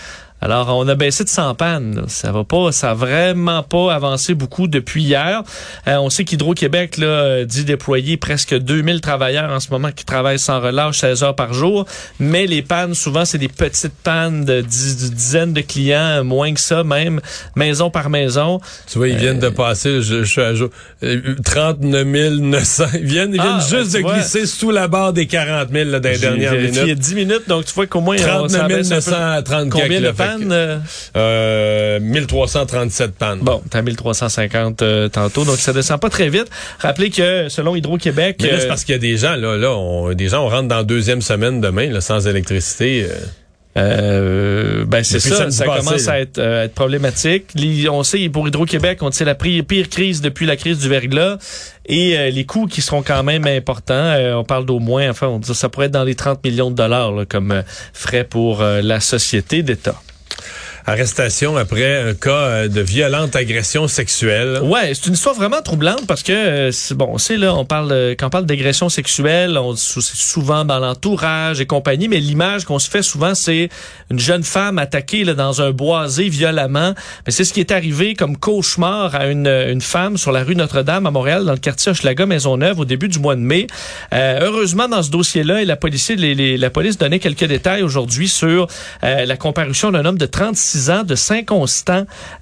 Alors, 0.44 0.76
on 0.78 0.86
a 0.90 0.96
baissé 0.96 1.24
de 1.24 1.30
100 1.30 1.56
pannes. 1.56 2.04
Ça 2.08 2.34
va 2.34 2.44
pas, 2.44 2.74
ça 2.74 2.92
a 2.92 2.94
vraiment 2.94 3.64
pas 3.64 3.94
avancé 3.94 4.34
beaucoup 4.34 4.68
depuis 4.68 5.02
hier. 5.04 5.42
Euh, 5.88 5.96
on 5.98 6.10
sait 6.10 6.26
qu'Hydro-Québec 6.26 6.98
là, 6.98 7.06
euh, 7.06 7.46
dit 7.46 7.64
déployer 7.64 8.18
presque 8.18 8.54
2000 8.54 9.00
travailleurs 9.00 9.50
en 9.52 9.62
ce 9.62 9.70
moment 9.72 9.92
qui 9.96 10.04
travaillent 10.04 10.40
sans 10.40 10.60
relâche 10.60 11.00
16 11.00 11.24
heures 11.24 11.36
par 11.36 11.54
jour. 11.54 11.86
Mais 12.20 12.46
les 12.46 12.62
pannes, 12.62 12.94
souvent, 12.94 13.24
c'est 13.24 13.38
des 13.38 13.48
petites 13.48 13.94
pannes 14.04 14.44
de 14.44 14.60
dizaines 14.60 15.54
de 15.54 15.62
clients, 15.62 16.20
euh, 16.20 16.24
moins 16.24 16.54
que 16.54 16.60
ça 16.60 16.84
même, 16.84 17.22
maison 17.56 17.90
par 17.90 18.10
maison. 18.10 18.60
Tu 18.92 18.98
vois, 18.98 19.08
ils 19.08 19.16
viennent 19.18 19.40
de 19.40 19.48
passer, 19.50 20.02
je, 20.02 20.24
je 20.24 20.30
suis 20.30 20.42
à 20.42 20.54
jour, 20.54 20.70
euh, 21.04 21.36
39 21.46 22.06
900. 22.40 22.84
Ils 22.96 23.06
viennent, 23.06 23.30
ils 23.34 23.42
viennent 23.42 23.60
Ah, 23.62 23.66
juste 23.70 23.92
tu 23.92 23.98
de 23.98 24.02
vois. 24.02 24.16
glisser 24.16 24.46
sous 24.46 24.72
la 24.72 24.90
barre 24.90 25.14
des 25.14 25.26
40 25.26 25.70
000 25.72 25.90
là, 25.90 26.00
dans 26.02 26.10
les 26.10 26.18
dernières 26.18 26.52
vérifié 26.52 26.70
il 26.72 26.76
y 26.76 26.82
a 26.82 26.84
minutes. 26.96 27.00
10 27.00 27.16
minutes, 27.16 27.48
donc 27.48 27.64
tu 27.66 27.74
vois 27.74 27.88
qu'au 27.88 28.02
moins... 28.02 28.18
on- 28.18 28.50
ça 28.50 28.60
39 28.60 28.68
baisse 28.68 28.92
un 28.92 28.96
peu. 28.96 29.12
930 29.12 29.70
Combien 29.70 30.02
de 30.02 30.08
fait 30.08 30.12
pannes? 30.40 30.48
que- 30.50 30.54
euh? 30.54 30.78
Euh, 31.18 32.00
1337 32.00 33.12
pannes. 33.16 33.40
Bon, 33.42 33.62
t'as 33.70 33.82
1350 33.82 34.82
euh, 34.82 35.10
tantôt, 35.10 35.46
donc 35.46 35.58
ça 35.58 35.74
descend 35.74 36.00
pas 36.00 36.10
très 36.10 36.30
vite. 36.30 36.48
Rappelez 36.80 37.10
que 37.10 37.50
selon 37.50 37.76
Hydro-Québec... 37.76 38.38
Mais 38.42 38.52
là, 38.52 38.60
c'est 38.60 38.68
parce 38.68 38.84
qu'il 38.84 38.94
y 38.94 38.98
a 38.98 39.00
des 39.00 39.18
gens, 39.18 39.36
là, 39.36 39.58
là, 39.58 39.72
on, 39.72 40.14
des 40.14 40.30
gens, 40.30 40.46
on 40.46 40.50
rentre 40.50 40.68
dans 40.68 40.78
la 40.78 40.84
deuxième 40.84 41.22
semaine 41.22 41.62
demain, 41.62 41.90
là, 41.92 42.02
sans 42.02 42.28
électricité. 42.28 43.08
euh. 43.78 44.86
Ben 44.86 45.04
c'est 45.04 45.20
ça, 45.20 45.50
ça 45.50 45.66
passé, 45.66 45.86
commence 45.86 46.08
à 46.08 46.20
être, 46.20 46.38
euh, 46.38 46.66
être 46.66 46.76
problématique. 46.76 47.46
Les- 47.56 47.90
on 47.90 48.04
sait 48.04 48.30
pour 48.30 48.48
Hydro-Québec, 48.48 49.00
on 49.02 49.10
c'est 49.12 49.26
la 49.26 49.34
pire 49.36 49.90
crise 49.90 50.22
depuis 50.22 50.46
la 50.46 50.56
crise 50.56 50.78
du 50.80 50.90
verglas 50.90 51.38
et 51.88 52.18
euh, 52.18 52.30
les 52.30 52.46
coûts 52.46 52.68
qui 52.68 52.82
seront 52.82 53.02
quand 53.02 53.24
même 53.24 53.48
importants. 53.48 54.14
On 54.36 54.44
parle 54.44 54.66
d'au 54.66 54.78
moins, 54.80 55.10
enfin, 55.10 55.28
on 55.28 55.40
dit 55.40 55.54
ça 55.56 55.70
pourrait 55.70 55.88
être 55.88 55.92
dans 55.92 56.04
les 56.04 56.16
30 56.16 56.44
millions 56.44 56.70
de 56.70 56.76
dollars 56.76 57.12
là, 57.12 57.26
comme 57.26 57.64
frais 57.94 58.24
pour 58.24 58.62
la 58.62 59.00
société 59.00 59.64
d'État. 59.64 59.96
Arrestation 60.86 61.58
après 61.58 62.10
un 62.10 62.14
cas 62.14 62.30
euh, 62.32 62.68
de 62.68 62.82
violente 62.82 63.36
agression 63.36 63.88
sexuelle. 63.88 64.60
Ouais, 64.64 64.94
c'est 64.94 65.08
une 65.08 65.14
histoire 65.14 65.36
vraiment 65.36 65.62
troublante 65.62 66.06
parce 66.08 66.24
que 66.24 66.34
euh, 66.34 66.72
bon, 66.96 67.18
c'est 67.18 67.38
là, 67.38 67.54
on 67.56 67.66
parle 67.66 67.92
euh, 67.92 68.16
quand 68.18 68.28
on 68.28 68.30
parle 68.30 68.46
d'agression 68.46 68.90
sexuelle, 68.90 69.58
on 69.58 69.76
c'est 69.76 70.02
souvent 70.02 70.66
dans 70.66 70.80
l'entourage 70.80 71.62
et 71.62 71.66
compagnie, 71.66 72.08
mais 72.08 72.20
l'image 72.20 72.66
qu'on 72.66 72.80
se 72.80 72.90
fait 72.90 73.02
souvent, 73.02 73.36
c'est 73.36 73.70
une 74.12 74.20
jeune 74.20 74.44
femme 74.44 74.78
attaquée 74.78 75.24
là, 75.24 75.34
dans 75.34 75.62
un 75.62 75.72
boisé 75.72 76.30
violemment. 76.30 76.94
Mais 77.26 77.32
c'est 77.32 77.44
ce 77.44 77.54
qui 77.54 77.60
est 77.60 77.72
arrivé 77.72 78.14
comme 78.16 78.38
cauchemar 78.38 79.16
à 79.16 79.28
une, 79.28 79.48
une 79.48 79.82
femme 79.82 80.18
sur 80.18 80.32
la 80.32 80.44
rue 80.44 80.56
Notre-Dame 80.56 81.06
à 81.06 81.12
Montréal, 81.12 81.46
dans 81.46 81.54
le 81.54 81.58
quartier 81.58 81.92
Hochelaga 81.92 82.26
Maisonneuve, 82.26 82.80
au 82.80 82.86
début 82.86 83.08
du 83.08 83.20
mois 83.20 83.36
de 83.36 83.42
mai. 83.42 83.68
Euh, 84.14 84.40
heureusement, 84.42 84.88
dans 84.88 85.04
ce 85.04 85.12
dossier-là, 85.12 85.62
et 85.62 85.66
la 85.66 85.76
police, 85.76 86.10
les, 86.10 86.36
les, 86.36 86.58
la 86.58 86.70
police 86.70 86.98
donnait 86.98 87.20
quelques 87.20 87.46
détails 87.46 87.84
aujourd'hui 87.84 88.28
sur 88.28 88.68
euh, 89.04 89.26
la 89.26 89.38
comparution 89.38 89.92
d'un 89.92 90.06
homme 90.06 90.18
de 90.18 90.26
36 90.26 90.73
de 90.76 91.16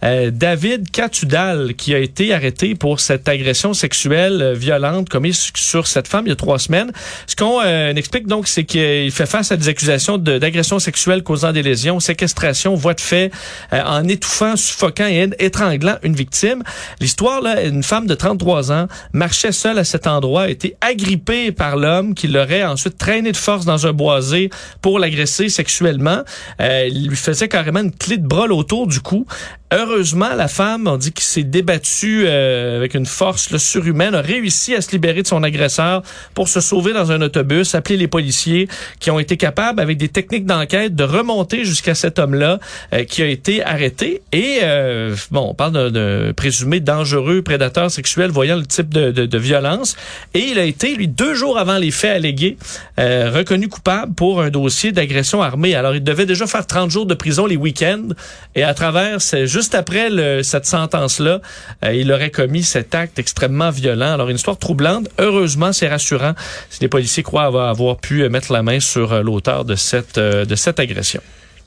euh, 0.03 0.31
David 0.31 0.91
Catudal, 0.91 1.73
qui 1.75 1.93
a 1.93 1.99
été 1.99 2.33
arrêté 2.33 2.75
pour 2.75 2.99
cette 2.99 3.27
agression 3.27 3.73
sexuelle 3.73 4.41
euh, 4.41 4.53
violente 4.53 5.09
commise 5.09 5.51
sur 5.55 5.87
cette 5.87 6.07
femme 6.07 6.25
il 6.25 6.29
y 6.29 6.33
a 6.33 6.35
trois 6.35 6.59
semaines. 6.59 6.91
Ce 7.27 7.35
qu'on 7.35 7.61
euh, 7.63 7.93
explique 7.93 8.27
donc, 8.27 8.47
c'est 8.47 8.63
qu'il 8.63 9.11
fait 9.11 9.25
face 9.25 9.51
à 9.51 9.57
des 9.57 9.67
accusations 9.67 10.17
d'agression 10.17 10.79
sexuelle 10.79 11.23
causant 11.23 11.51
des 11.51 11.63
lésions, 11.63 11.99
séquestration, 11.99 12.75
voie 12.75 12.93
de 12.93 13.01
fait, 13.01 13.31
euh, 13.73 13.81
en 13.85 14.07
étouffant, 14.07 14.55
suffocant 14.55 15.07
et 15.07 15.29
étranglant 15.39 15.97
une 16.03 16.15
victime. 16.15 16.63
L'histoire, 16.99 17.41
là, 17.41 17.63
une 17.63 17.83
femme 17.83 18.07
de 18.07 18.15
33 18.15 18.71
ans 18.71 18.87
marchait 19.13 19.51
seule 19.51 19.77
à 19.77 19.83
cet 19.83 20.07
endroit, 20.07 20.43
a 20.43 20.49
été 20.49 20.75
agrippée 20.81 21.51
par 21.51 21.77
l'homme 21.77 22.13
qui 22.13 22.27
l'aurait 22.27 22.63
ensuite 22.63 22.97
traîné 22.97 23.31
de 23.31 23.37
force 23.37 23.65
dans 23.65 23.87
un 23.87 23.93
boisé 23.93 24.49
pour 24.81 24.99
l'agresser 24.99 25.49
sexuellement. 25.49 26.23
Euh, 26.59 26.87
il 26.91 27.07
lui 27.09 27.15
faisait 27.15 27.47
carrément 27.47 27.81
une 27.81 27.91
clé 27.91 28.17
de 28.21 28.27
bras 28.27 28.47
autour 28.47 28.87
du 28.87 29.01
cou. 29.01 29.25
Heureusement, 29.73 30.33
la 30.35 30.49
femme, 30.49 30.85
on 30.87 30.97
dit 30.97 31.13
qu'il 31.13 31.23
s'est 31.23 31.43
débattue 31.43 32.25
euh, 32.25 32.75
avec 32.75 32.93
une 32.93 33.05
force 33.05 33.51
là, 33.51 33.57
surhumaine, 33.57 34.13
a 34.15 34.19
réussi 34.21 34.75
à 34.75 34.81
se 34.81 34.91
libérer 34.91 35.21
de 35.21 35.27
son 35.27 35.43
agresseur 35.43 36.01
pour 36.33 36.49
se 36.49 36.59
sauver 36.59 36.91
dans 36.91 37.13
un 37.13 37.21
autobus, 37.21 37.73
appeler 37.73 37.95
les 37.95 38.09
policiers 38.09 38.67
qui 38.99 39.09
ont 39.11 39.19
été 39.19 39.37
capables, 39.37 39.79
avec 39.79 39.97
des 39.97 40.09
techniques 40.09 40.45
d'enquête, 40.45 40.93
de 40.93 41.05
remonter 41.05 41.63
jusqu'à 41.63 41.95
cet 41.95 42.19
homme-là 42.19 42.59
euh, 42.93 43.05
qui 43.05 43.21
a 43.23 43.27
été 43.27 43.63
arrêté. 43.63 44.21
Et 44.33 44.59
euh, 44.63 45.15
bon, 45.31 45.47
on 45.51 45.53
parle 45.53 45.71
d'un- 45.71 45.91
d'un 45.91 46.33
présumé 46.33 46.81
dangereux 46.81 47.41
prédateur 47.41 47.89
sexuel 47.89 48.29
voyant 48.29 48.57
le 48.57 48.65
type 48.65 48.89
de, 48.89 49.11
de, 49.11 49.25
de 49.25 49.37
violence. 49.37 49.95
Et 50.33 50.39
il 50.39 50.59
a 50.59 50.65
été, 50.65 50.95
lui, 50.95 51.07
deux 51.07 51.33
jours 51.33 51.57
avant 51.57 51.77
les 51.77 51.91
faits 51.91 52.17
allégués, 52.17 52.57
euh, 52.99 53.31
reconnu 53.33 53.69
coupable 53.69 54.15
pour 54.15 54.41
un 54.41 54.49
dossier 54.49 54.91
d'agression 54.91 55.41
armée. 55.41 55.75
Alors, 55.75 55.95
il 55.95 56.03
devait 56.03 56.25
déjà 56.25 56.45
faire 56.45 56.67
30 56.67 56.91
jours 56.91 57.05
de 57.05 57.13
prison 57.13 57.45
les 57.45 57.55
week-ends. 57.55 58.09
Et 58.55 58.63
à 58.63 58.73
travers, 58.73 59.21
c'est 59.21 59.47
juste 59.47 59.60
après 59.75 60.09
le- 60.09 60.43
cette 60.43 60.65
sentence-là, 60.65 61.39
euh, 61.85 61.93
il 61.93 62.11
aurait 62.11 62.31
commis 62.31 62.63
cet 62.63 62.95
acte 62.95 63.19
extrêmement 63.19 63.69
violent. 63.69 64.13
Alors, 64.13 64.29
une 64.29 64.35
histoire 64.35 64.57
troublante. 64.57 65.07
Heureusement, 65.19 65.71
c'est 65.73 65.87
rassurant 65.87 66.33
si 66.69 66.81
les 66.81 66.87
policiers 66.87 67.23
croient 67.23 67.45
avoir, 67.45 67.97
pu 67.97 68.23
euh, 68.23 68.29
mettre 68.29 68.51
la 68.51 68.63
main 68.63 68.79
sur 68.79 69.13
euh, 69.13 69.21
l'auteur 69.21 69.65
de 69.65 69.75
cette, 69.75 70.17
de 70.19 70.55
cette 70.55 70.79
agression. 70.79 71.21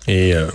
Et 0.09 0.35
euh, 0.35 0.47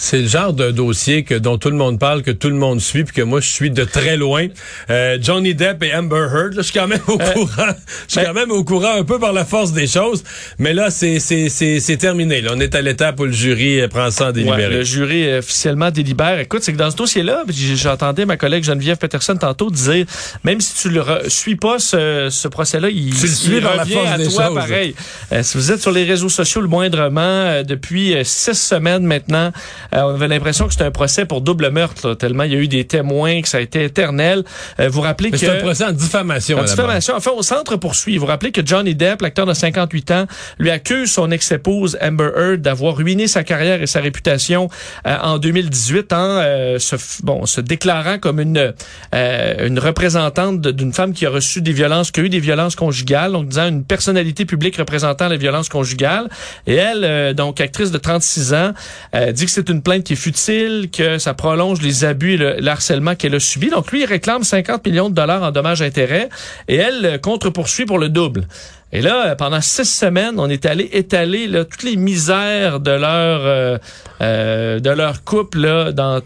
c'est 0.00 0.20
le 0.22 0.28
genre 0.28 0.52
de 0.52 0.70
dossier 0.70 1.24
que 1.24 1.34
dont 1.34 1.58
tout 1.58 1.70
le 1.70 1.76
monde 1.76 1.98
parle, 1.98 2.22
que 2.22 2.30
tout 2.30 2.48
le 2.50 2.54
monde 2.54 2.80
suit, 2.80 3.02
puis 3.02 3.14
que 3.16 3.22
moi 3.22 3.40
je 3.40 3.48
suis 3.48 3.70
de 3.70 3.82
très 3.82 4.16
loin. 4.16 4.46
Euh, 4.90 5.18
Johnny 5.20 5.56
Depp 5.56 5.82
et 5.82 5.92
Amber 5.94 6.26
Heard, 6.32 6.54
là, 6.54 6.58
je 6.58 6.62
suis 6.62 6.72
quand 6.78 6.86
même 6.86 7.00
au 7.08 7.18
courant. 7.18 7.66
Je 8.06 8.12
suis 8.12 8.20
ben- 8.20 8.26
quand 8.26 8.34
même 8.34 8.50
au 8.52 8.62
courant 8.64 8.94
un 8.96 9.02
peu 9.04 9.18
par 9.18 9.32
la 9.32 9.44
force 9.44 9.72
des 9.72 9.86
choses. 9.88 10.22
Mais 10.58 10.72
là, 10.72 10.90
c'est 10.90 11.18
c'est 11.18 11.48
c'est 11.48 11.80
c'est 11.80 11.96
terminé. 11.96 12.40
Là, 12.40 12.52
on 12.54 12.60
est 12.60 12.74
à 12.76 12.80
l'étape 12.80 13.18
où 13.20 13.24
le 13.24 13.32
jury 13.32 13.80
euh, 13.80 13.88
prend 13.88 14.10
ça 14.10 14.26
en 14.26 14.26
Ouais, 14.28 14.32
délibéré. 14.34 14.74
le 14.76 14.82
jury 14.84 15.28
euh, 15.28 15.38
officiellement 15.40 15.90
délibère. 15.90 16.38
Écoute, 16.38 16.62
c'est 16.62 16.72
que 16.72 16.78
dans 16.78 16.90
ce 16.90 16.96
dossier-là, 16.96 17.42
j'entendais 17.74 18.24
ma 18.24 18.36
collègue 18.36 18.62
Geneviève 18.64 18.98
Peterson 18.98 19.34
tantôt 19.36 19.70
dire, 19.70 20.06
même 20.44 20.60
si 20.60 20.74
tu 20.80 20.90
le 20.90 21.02
suis 21.28 21.56
pas 21.56 21.78
ce, 21.78 22.28
ce 22.30 22.46
procès-là, 22.48 22.88
il, 22.88 23.14
Tu 23.14 23.22
le 23.26 23.28
il 23.28 23.34
suis 23.36 23.60
par 23.60 23.76
la 23.76 23.82
revient 23.82 23.94
force 23.94 24.08
à 24.10 24.18
des 24.18 24.28
toi 24.28 24.46
choses. 24.46 24.54
pareil. 24.54 24.94
Euh, 25.32 25.42
si 25.42 25.56
vous 25.58 25.72
êtes 25.72 25.80
sur 25.80 25.92
les 25.92 26.04
réseaux 26.04 26.28
sociaux 26.28 26.60
le 26.60 26.68
moindrement 26.68 27.20
euh, 27.22 27.62
depuis 27.64 28.14
euh, 28.14 28.22
six 28.24 28.54
semaines 28.54 29.04
maintenant, 29.04 29.52
euh, 29.87 29.87
on 29.92 30.14
avait 30.14 30.28
l'impression 30.28 30.66
que 30.66 30.72
c'était 30.72 30.84
un 30.84 30.90
procès 30.90 31.24
pour 31.24 31.40
double 31.40 31.70
meurtre, 31.70 32.08
là, 32.08 32.16
tellement 32.16 32.44
il 32.44 32.52
y 32.52 32.56
a 32.56 32.58
eu 32.58 32.68
des 32.68 32.84
témoins, 32.84 33.42
que 33.42 33.48
ça 33.48 33.58
a 33.58 33.60
été 33.60 33.84
éternel. 33.84 34.44
Euh, 34.80 34.88
vous 34.88 35.00
rappelez 35.00 35.30
que 35.30 35.36
c'est 35.36 35.48
un 35.48 35.56
procès 35.56 35.84
en 35.84 35.92
diffamation. 35.92 36.58
en 36.58 36.64
diffamation. 36.64 37.14
Enfin, 37.16 37.30
au 37.32 37.42
centre 37.42 37.76
poursuit. 37.76 38.18
Vous 38.18 38.26
rappelez 38.26 38.52
que 38.52 38.64
Johnny 38.64 38.94
Depp, 38.94 39.22
l'acteur 39.22 39.46
de 39.46 39.54
58 39.54 40.10
ans, 40.10 40.26
lui 40.58 40.70
accuse 40.70 41.12
son 41.12 41.30
ex-épouse 41.30 41.98
Amber 42.02 42.30
Heard 42.36 42.60
d'avoir 42.60 42.96
ruiné 42.96 43.26
sa 43.26 43.44
carrière 43.44 43.82
et 43.82 43.86
sa 43.86 44.00
réputation 44.00 44.68
euh, 45.06 45.16
en 45.22 45.38
2018 45.38 46.12
en 46.12 46.16
euh, 46.18 46.78
se, 46.78 46.96
bon, 47.22 47.46
se 47.46 47.60
déclarant 47.60 48.18
comme 48.18 48.40
une, 48.40 48.74
euh, 49.14 49.66
une 49.66 49.78
représentante 49.78 50.60
d'une 50.60 50.92
femme 50.92 51.12
qui 51.12 51.26
a 51.26 51.30
reçu 51.30 51.62
des 51.62 51.72
violences, 51.72 52.10
qui 52.10 52.20
a 52.20 52.22
eu 52.22 52.28
des 52.28 52.40
violences 52.40 52.76
conjugales, 52.76 53.32
donc 53.32 53.48
disant 53.48 53.68
une 53.68 53.84
personnalité 53.84 54.44
publique 54.44 54.76
représentant 54.76 55.28
les 55.28 55.36
violences 55.36 55.68
conjugales. 55.68 56.28
Et 56.66 56.74
elle, 56.74 57.04
euh, 57.04 57.32
donc 57.32 57.60
actrice 57.60 57.90
de 57.90 57.98
36 57.98 58.54
ans, 58.54 58.72
euh, 59.14 59.32
dit 59.32 59.44
que 59.44 59.50
c'est 59.50 59.68
une 59.68 59.77
plainte 59.82 60.04
qui 60.04 60.14
est 60.14 60.16
futile, 60.16 60.88
que 60.92 61.18
ça 61.18 61.34
prolonge 61.34 61.80
les 61.82 62.04
abus 62.04 62.34
et 62.34 62.36
le, 62.36 62.56
le 62.60 62.68
harcèlement 62.68 63.14
qu'elle 63.14 63.34
a 63.34 63.40
subi. 63.40 63.70
Donc 63.70 63.92
lui, 63.92 64.02
il 64.02 64.06
réclame 64.06 64.44
50 64.44 64.86
millions 64.86 65.10
de 65.10 65.14
dollars 65.14 65.42
en 65.42 65.50
dommages-intérêts 65.50 66.28
et 66.68 66.76
elle 66.76 67.04
euh, 67.04 67.18
contre-poursuit 67.18 67.86
pour 67.86 67.98
le 67.98 68.08
double. 68.08 68.46
Et 68.92 69.02
là, 69.02 69.28
euh, 69.28 69.34
pendant 69.34 69.60
six 69.60 69.84
semaines, 69.84 70.38
on 70.38 70.48
est 70.48 70.64
allé 70.64 70.88
étaler 70.92 71.46
là, 71.46 71.64
toutes 71.64 71.82
les 71.82 71.96
misères 71.96 72.80
de 72.80 72.90
leur 72.90 73.40
euh, 73.44 73.78
euh, 74.20 74.80
de 74.80 74.90
leur 74.90 75.24
couple 75.24 75.60
là, 75.60 75.92
dans 75.92 76.20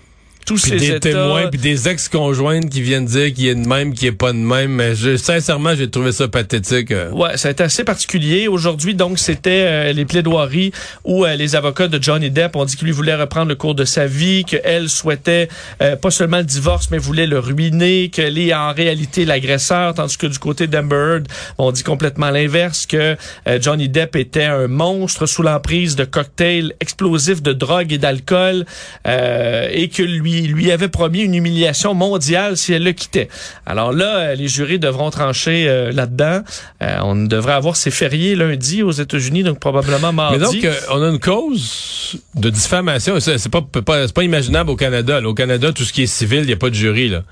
tous 0.52 0.62
Puis 0.62 0.70
ces 0.72 0.76
des 0.76 0.90
états. 0.90 1.10
témoins, 1.10 1.46
puis 1.48 1.60
des 1.60 1.88
ex-conjointes 1.88 2.68
qui 2.68 2.82
viennent 2.82 3.06
dire 3.06 3.32
qu'il 3.32 3.46
est 3.46 3.54
de 3.54 3.66
même, 3.66 3.94
qu'il 3.94 4.08
est 4.08 4.12
pas 4.12 4.32
de 4.32 4.38
même. 4.38 4.72
Mais 4.72 4.94
je, 4.94 5.16
sincèrement, 5.16 5.74
j'ai 5.74 5.88
trouvé 5.88 6.12
ça 6.12 6.28
pathétique. 6.28 6.90
euh. 6.90 7.10
Ouais, 7.10 7.36
ça 7.36 7.48
a 7.48 7.50
été 7.52 7.62
assez 7.62 7.84
particulier. 7.84 8.48
Aujourd'hui, 8.48 8.94
donc, 8.94 9.18
c'était 9.18 9.64
euh, 9.66 9.92
les 9.92 10.04
plaidoiries 10.04 10.72
où 11.04 11.24
euh, 11.24 11.34
les 11.36 11.56
avocats 11.56 11.88
de 11.88 12.02
Johnny 12.02 12.30
Depp 12.30 12.56
ont 12.56 12.64
dit 12.64 12.76
qu'il 12.76 12.86
lui 12.86 12.92
voulait 12.92 13.14
reprendre 13.14 13.48
le 13.48 13.54
cours 13.54 13.74
de 13.74 13.84
sa 13.84 14.06
vie, 14.06 14.44
qu'elle 14.44 14.88
souhaitait 14.88 15.48
euh, 15.82 15.96
pas 15.96 16.10
seulement 16.10 16.38
le 16.38 16.44
divorce, 16.44 16.90
mais 16.90 16.98
voulait 16.98 17.26
le 17.26 17.38
ruiner, 17.38 18.10
qu'elle 18.10 18.38
est 18.38 18.52
en 18.54 18.72
réalité 18.72 19.24
l'agresseur, 19.24 19.94
tandis 19.94 20.16
que 20.18 20.26
du 20.26 20.38
côté 20.38 20.66
d'Amber 20.66 20.96
Heard, 20.96 21.28
on 21.58 21.72
dit 21.72 21.82
complètement 21.82 22.30
l'inverse, 22.30 22.86
que 22.86 23.16
Johnny 23.60 23.88
Depp 23.88 24.16
était 24.16 24.44
un 24.44 24.68
monstre 24.68 25.26
sous 25.26 25.42
l'emprise 25.42 25.96
de 25.96 26.04
cocktails 26.04 26.74
explosifs 26.80 27.42
de 27.42 27.52
drogue 27.52 27.92
et 27.92 27.98
d'alcool, 27.98 28.64
euh, 29.06 29.68
et 29.72 29.88
que 29.88 30.02
lui 30.02 30.41
lui 30.48 30.70
avait 30.70 30.88
promis 30.88 31.20
une 31.20 31.35
humiliation 31.35 31.94
mondiale 31.94 32.57
si 32.57 32.72
elle 32.72 32.85
le 32.85 32.92
quittait. 32.92 33.28
Alors 33.66 33.92
là, 33.92 34.16
euh, 34.18 34.35
les 34.35 34.48
jurés 34.48 34.78
devront 34.78 35.11
trancher 35.11 35.66
euh, 35.68 35.92
là-dedans. 35.92 36.42
Euh, 36.83 36.98
on 37.02 37.16
devrait 37.16 37.52
avoir 37.55 37.76
ces 37.76 37.90
fériés 37.90 38.35
lundi 38.35 38.83
aux 38.83 38.90
États-Unis, 38.90 39.42
donc 39.42 39.59
probablement 39.59 40.12
mardi. 40.12 40.38
Mais 40.38 40.44
donc, 40.44 40.64
euh, 40.64 40.74
on 40.90 41.02
a 41.02 41.09
une 41.09 41.20
cause 41.20 42.16
de 42.35 42.50
diffamation. 42.50 43.18
C'est 43.20 43.48
pas, 43.48 43.62
pas, 43.62 44.09
pas 44.09 44.22
imaginable 44.22 44.70
au 44.70 44.76
Canada. 44.76 45.20
là. 45.20 45.28
Au 45.28 45.35
Canada, 45.35 45.72
tout 45.72 45.85
ce 45.85 45.92
qui 45.92 46.02
est 46.02 46.07
civil, 46.07 46.40
il 46.40 46.46
n'y 46.46 46.52
a 46.52 46.57
pas 46.57 46.70
de 46.70 46.74
jury. 46.74 47.09
Là. 47.09 47.22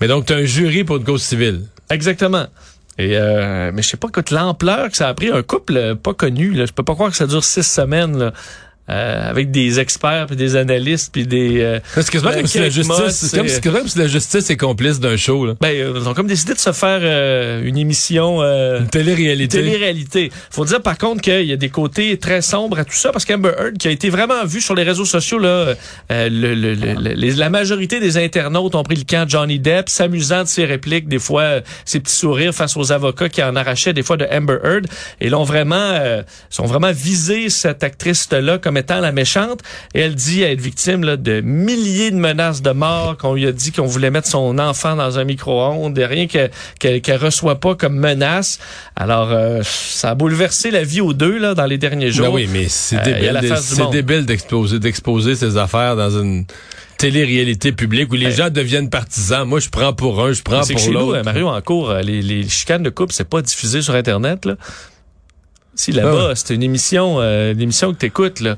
Mais 0.00 0.08
donc, 0.08 0.26
tu 0.26 0.32
as 0.32 0.36
un 0.36 0.44
jury 0.44 0.84
pour 0.84 0.96
une 0.96 1.04
cause 1.04 1.22
civile. 1.22 1.62
Exactement. 1.90 2.46
Et 2.98 3.10
euh, 3.16 3.72
mais 3.74 3.82
je 3.82 3.88
sais 3.88 3.98
pas 3.98 4.08
l'ampleur 4.30 4.90
que 4.90 4.96
ça 4.96 5.08
a 5.08 5.14
pris 5.14 5.30
un 5.30 5.42
couple 5.42 5.96
pas 5.96 6.14
connu. 6.14 6.52
Là. 6.52 6.64
Je 6.64 6.72
peux 6.72 6.82
pas 6.82 6.94
croire 6.94 7.10
que 7.10 7.16
ça 7.16 7.26
dure 7.26 7.44
six 7.44 7.62
semaines. 7.62 8.16
Là. 8.18 8.32
Euh, 8.88 9.30
avec 9.30 9.50
des 9.50 9.80
experts 9.80 10.26
puis 10.28 10.36
des 10.36 10.54
analystes 10.54 11.12
puis 11.12 11.26
des 11.26 11.60
euh, 11.60 11.80
C'est 11.96 12.08
quasiment 12.08 12.30
Ben, 12.30 12.36
comme 12.36 12.46
si 12.46 12.60
la 12.60 12.68
justice, 12.70 12.94
c'est 13.10 13.36
comme, 13.36 13.48
c'est 13.48 13.64
comme 13.64 13.88
si 13.88 13.98
la 13.98 14.06
justice 14.06 14.48
est 14.48 14.56
complice 14.56 15.00
d'un 15.00 15.16
show. 15.16 15.44
Là. 15.44 15.54
ben 15.60 15.74
euh, 15.74 15.98
ils 16.00 16.08
ont 16.08 16.14
comme 16.14 16.28
décidé 16.28 16.54
de 16.54 16.58
se 16.60 16.70
faire 16.70 17.00
euh, 17.02 17.64
une 17.64 17.78
émission 17.78 18.42
euh, 18.42 18.78
Une 18.78 18.86
télé-réalité. 18.88 19.58
télé-réalité. 19.58 20.30
Faut 20.50 20.64
dire 20.64 20.82
par 20.82 20.98
contre 20.98 21.20
qu'il 21.20 21.46
y 21.46 21.52
a 21.52 21.56
des 21.56 21.68
côtés 21.68 22.16
très 22.18 22.42
sombres 22.42 22.78
à 22.78 22.84
tout 22.84 22.94
ça 22.94 23.10
parce 23.10 23.24
qu'Amber 23.24 23.50
Heard 23.58 23.76
qui 23.76 23.88
a 23.88 23.90
été 23.90 24.08
vraiment 24.08 24.44
vu 24.44 24.60
sur 24.60 24.76
les 24.76 24.84
réseaux 24.84 25.04
sociaux 25.04 25.40
là, 25.40 25.48
euh, 25.48 25.74
le- 26.30 26.54
le- 26.54 26.74
le- 26.74 27.32
la 27.36 27.50
majorité 27.50 27.98
des 27.98 28.16
internautes 28.18 28.76
ont 28.76 28.84
pris 28.84 28.94
le 28.94 29.02
camp 29.04 29.24
de 29.24 29.30
Johnny 29.30 29.58
Depp, 29.58 29.88
s'amusant 29.88 30.44
de 30.44 30.48
ses 30.48 30.64
répliques, 30.64 31.08
des 31.08 31.18
fois 31.18 31.42
euh, 31.42 31.60
ses 31.84 31.98
petits 31.98 32.14
sourires 32.14 32.54
face 32.54 32.76
aux 32.76 32.92
avocats 32.92 33.28
qui 33.28 33.42
en 33.42 33.56
arrachaient 33.56 33.92
des 33.94 34.04
fois 34.04 34.16
de 34.16 34.26
Amber 34.30 34.58
Heard 34.62 34.86
et 35.20 35.28
l'ont 35.28 35.42
vraiment 35.42 35.74
euh, 35.74 36.22
sont 36.50 36.66
vraiment 36.66 36.92
visé 36.92 37.50
cette 37.50 37.82
actrice 37.82 38.28
là 38.30 38.58
comme 38.58 38.75
étant 38.76 39.00
la 39.00 39.12
méchante 39.12 39.60
et 39.94 40.00
elle 40.00 40.14
dit 40.14 40.42
être 40.42 40.60
victime 40.60 41.04
là, 41.04 41.16
de 41.16 41.40
milliers 41.40 42.10
de 42.10 42.16
menaces 42.16 42.62
de 42.62 42.70
mort 42.70 43.16
qu'on 43.16 43.34
lui 43.34 43.46
a 43.46 43.52
dit 43.52 43.72
qu'on 43.72 43.86
voulait 43.86 44.10
mettre 44.10 44.28
son 44.28 44.58
enfant 44.58 44.96
dans 44.96 45.18
un 45.18 45.24
micro-ondes 45.24 45.98
et 45.98 46.06
rien 46.06 46.26
que- 46.26 46.48
qu'elle 46.78 47.00
qu'elle 47.00 47.16
reçoit 47.22 47.58
pas 47.60 47.74
comme 47.74 47.96
menace. 47.96 48.58
Alors 48.94 49.30
euh, 49.32 49.60
ça 49.64 50.10
a 50.10 50.14
bouleversé 50.14 50.70
la 50.70 50.84
vie 50.84 51.00
aux 51.00 51.12
deux 51.12 51.38
là 51.38 51.54
dans 51.54 51.66
les 51.66 51.78
derniers 51.78 52.10
jours. 52.10 52.26
Ben 52.26 52.32
oui, 52.32 52.48
mais 52.52 52.66
c'est 52.68 52.96
Euh, 52.96 53.04
débile, 53.04 54.26
d'exposer, 54.26 55.34
ces 55.34 55.56
affaires 55.56 55.96
dans 55.96 56.10
une 56.10 56.44
télé-réalité 56.98 57.72
publique 57.72 58.10
où 58.12 58.16
les 58.16 58.30
gens 58.30 58.48
deviennent 58.50 58.88
partisans. 58.90 59.46
Moi, 59.46 59.60
je 59.60 59.68
prends 59.68 59.92
pour 59.92 60.24
un, 60.24 60.32
je 60.32 60.42
prends 60.42 60.60
que 60.62 60.72
pour 60.72 60.92
l'autre. 60.92 61.18
euh, 61.18 61.22
Mario, 61.22 61.48
en 61.48 61.60
cours, 61.60 61.92
les, 61.94 62.22
les 62.22 62.48
chicanes 62.48 62.82
de 62.82 62.90
couple, 62.90 63.12
c'est 63.12 63.28
pas 63.28 63.42
diffusé 63.42 63.82
sur 63.82 63.94
Internet, 63.94 64.44
là. 64.46 64.56
Si, 65.76 65.92
là-bas, 65.92 66.10
Ah 66.18 66.28
ouais. 66.28 66.32
c'est 66.34 66.54
une 66.54 66.62
émission, 66.62 67.20
euh, 67.20 67.52
une 67.52 67.60
émission 67.60 67.92
que 67.92 67.98
t'écoutes, 67.98 68.40
là. 68.40 68.56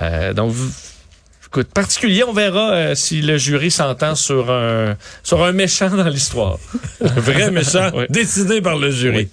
Euh, 0.00 0.32
donc, 0.34 0.54
écoute, 1.46 1.68
particulier. 1.72 2.22
On 2.24 2.32
verra 2.32 2.70
euh, 2.72 2.94
si 2.94 3.22
le 3.22 3.38
jury 3.38 3.70
s'entend 3.70 4.14
sur 4.14 4.50
un, 4.50 4.96
sur 5.22 5.42
un 5.42 5.52
méchant 5.52 5.88
dans 5.90 6.08
l'histoire. 6.08 6.58
Un 7.00 7.20
vrai 7.20 7.50
méchant 7.50 7.90
décidé 8.10 8.60
par 8.60 8.76
le 8.76 8.90
jury. 8.90 9.16
Oui. 9.16 9.28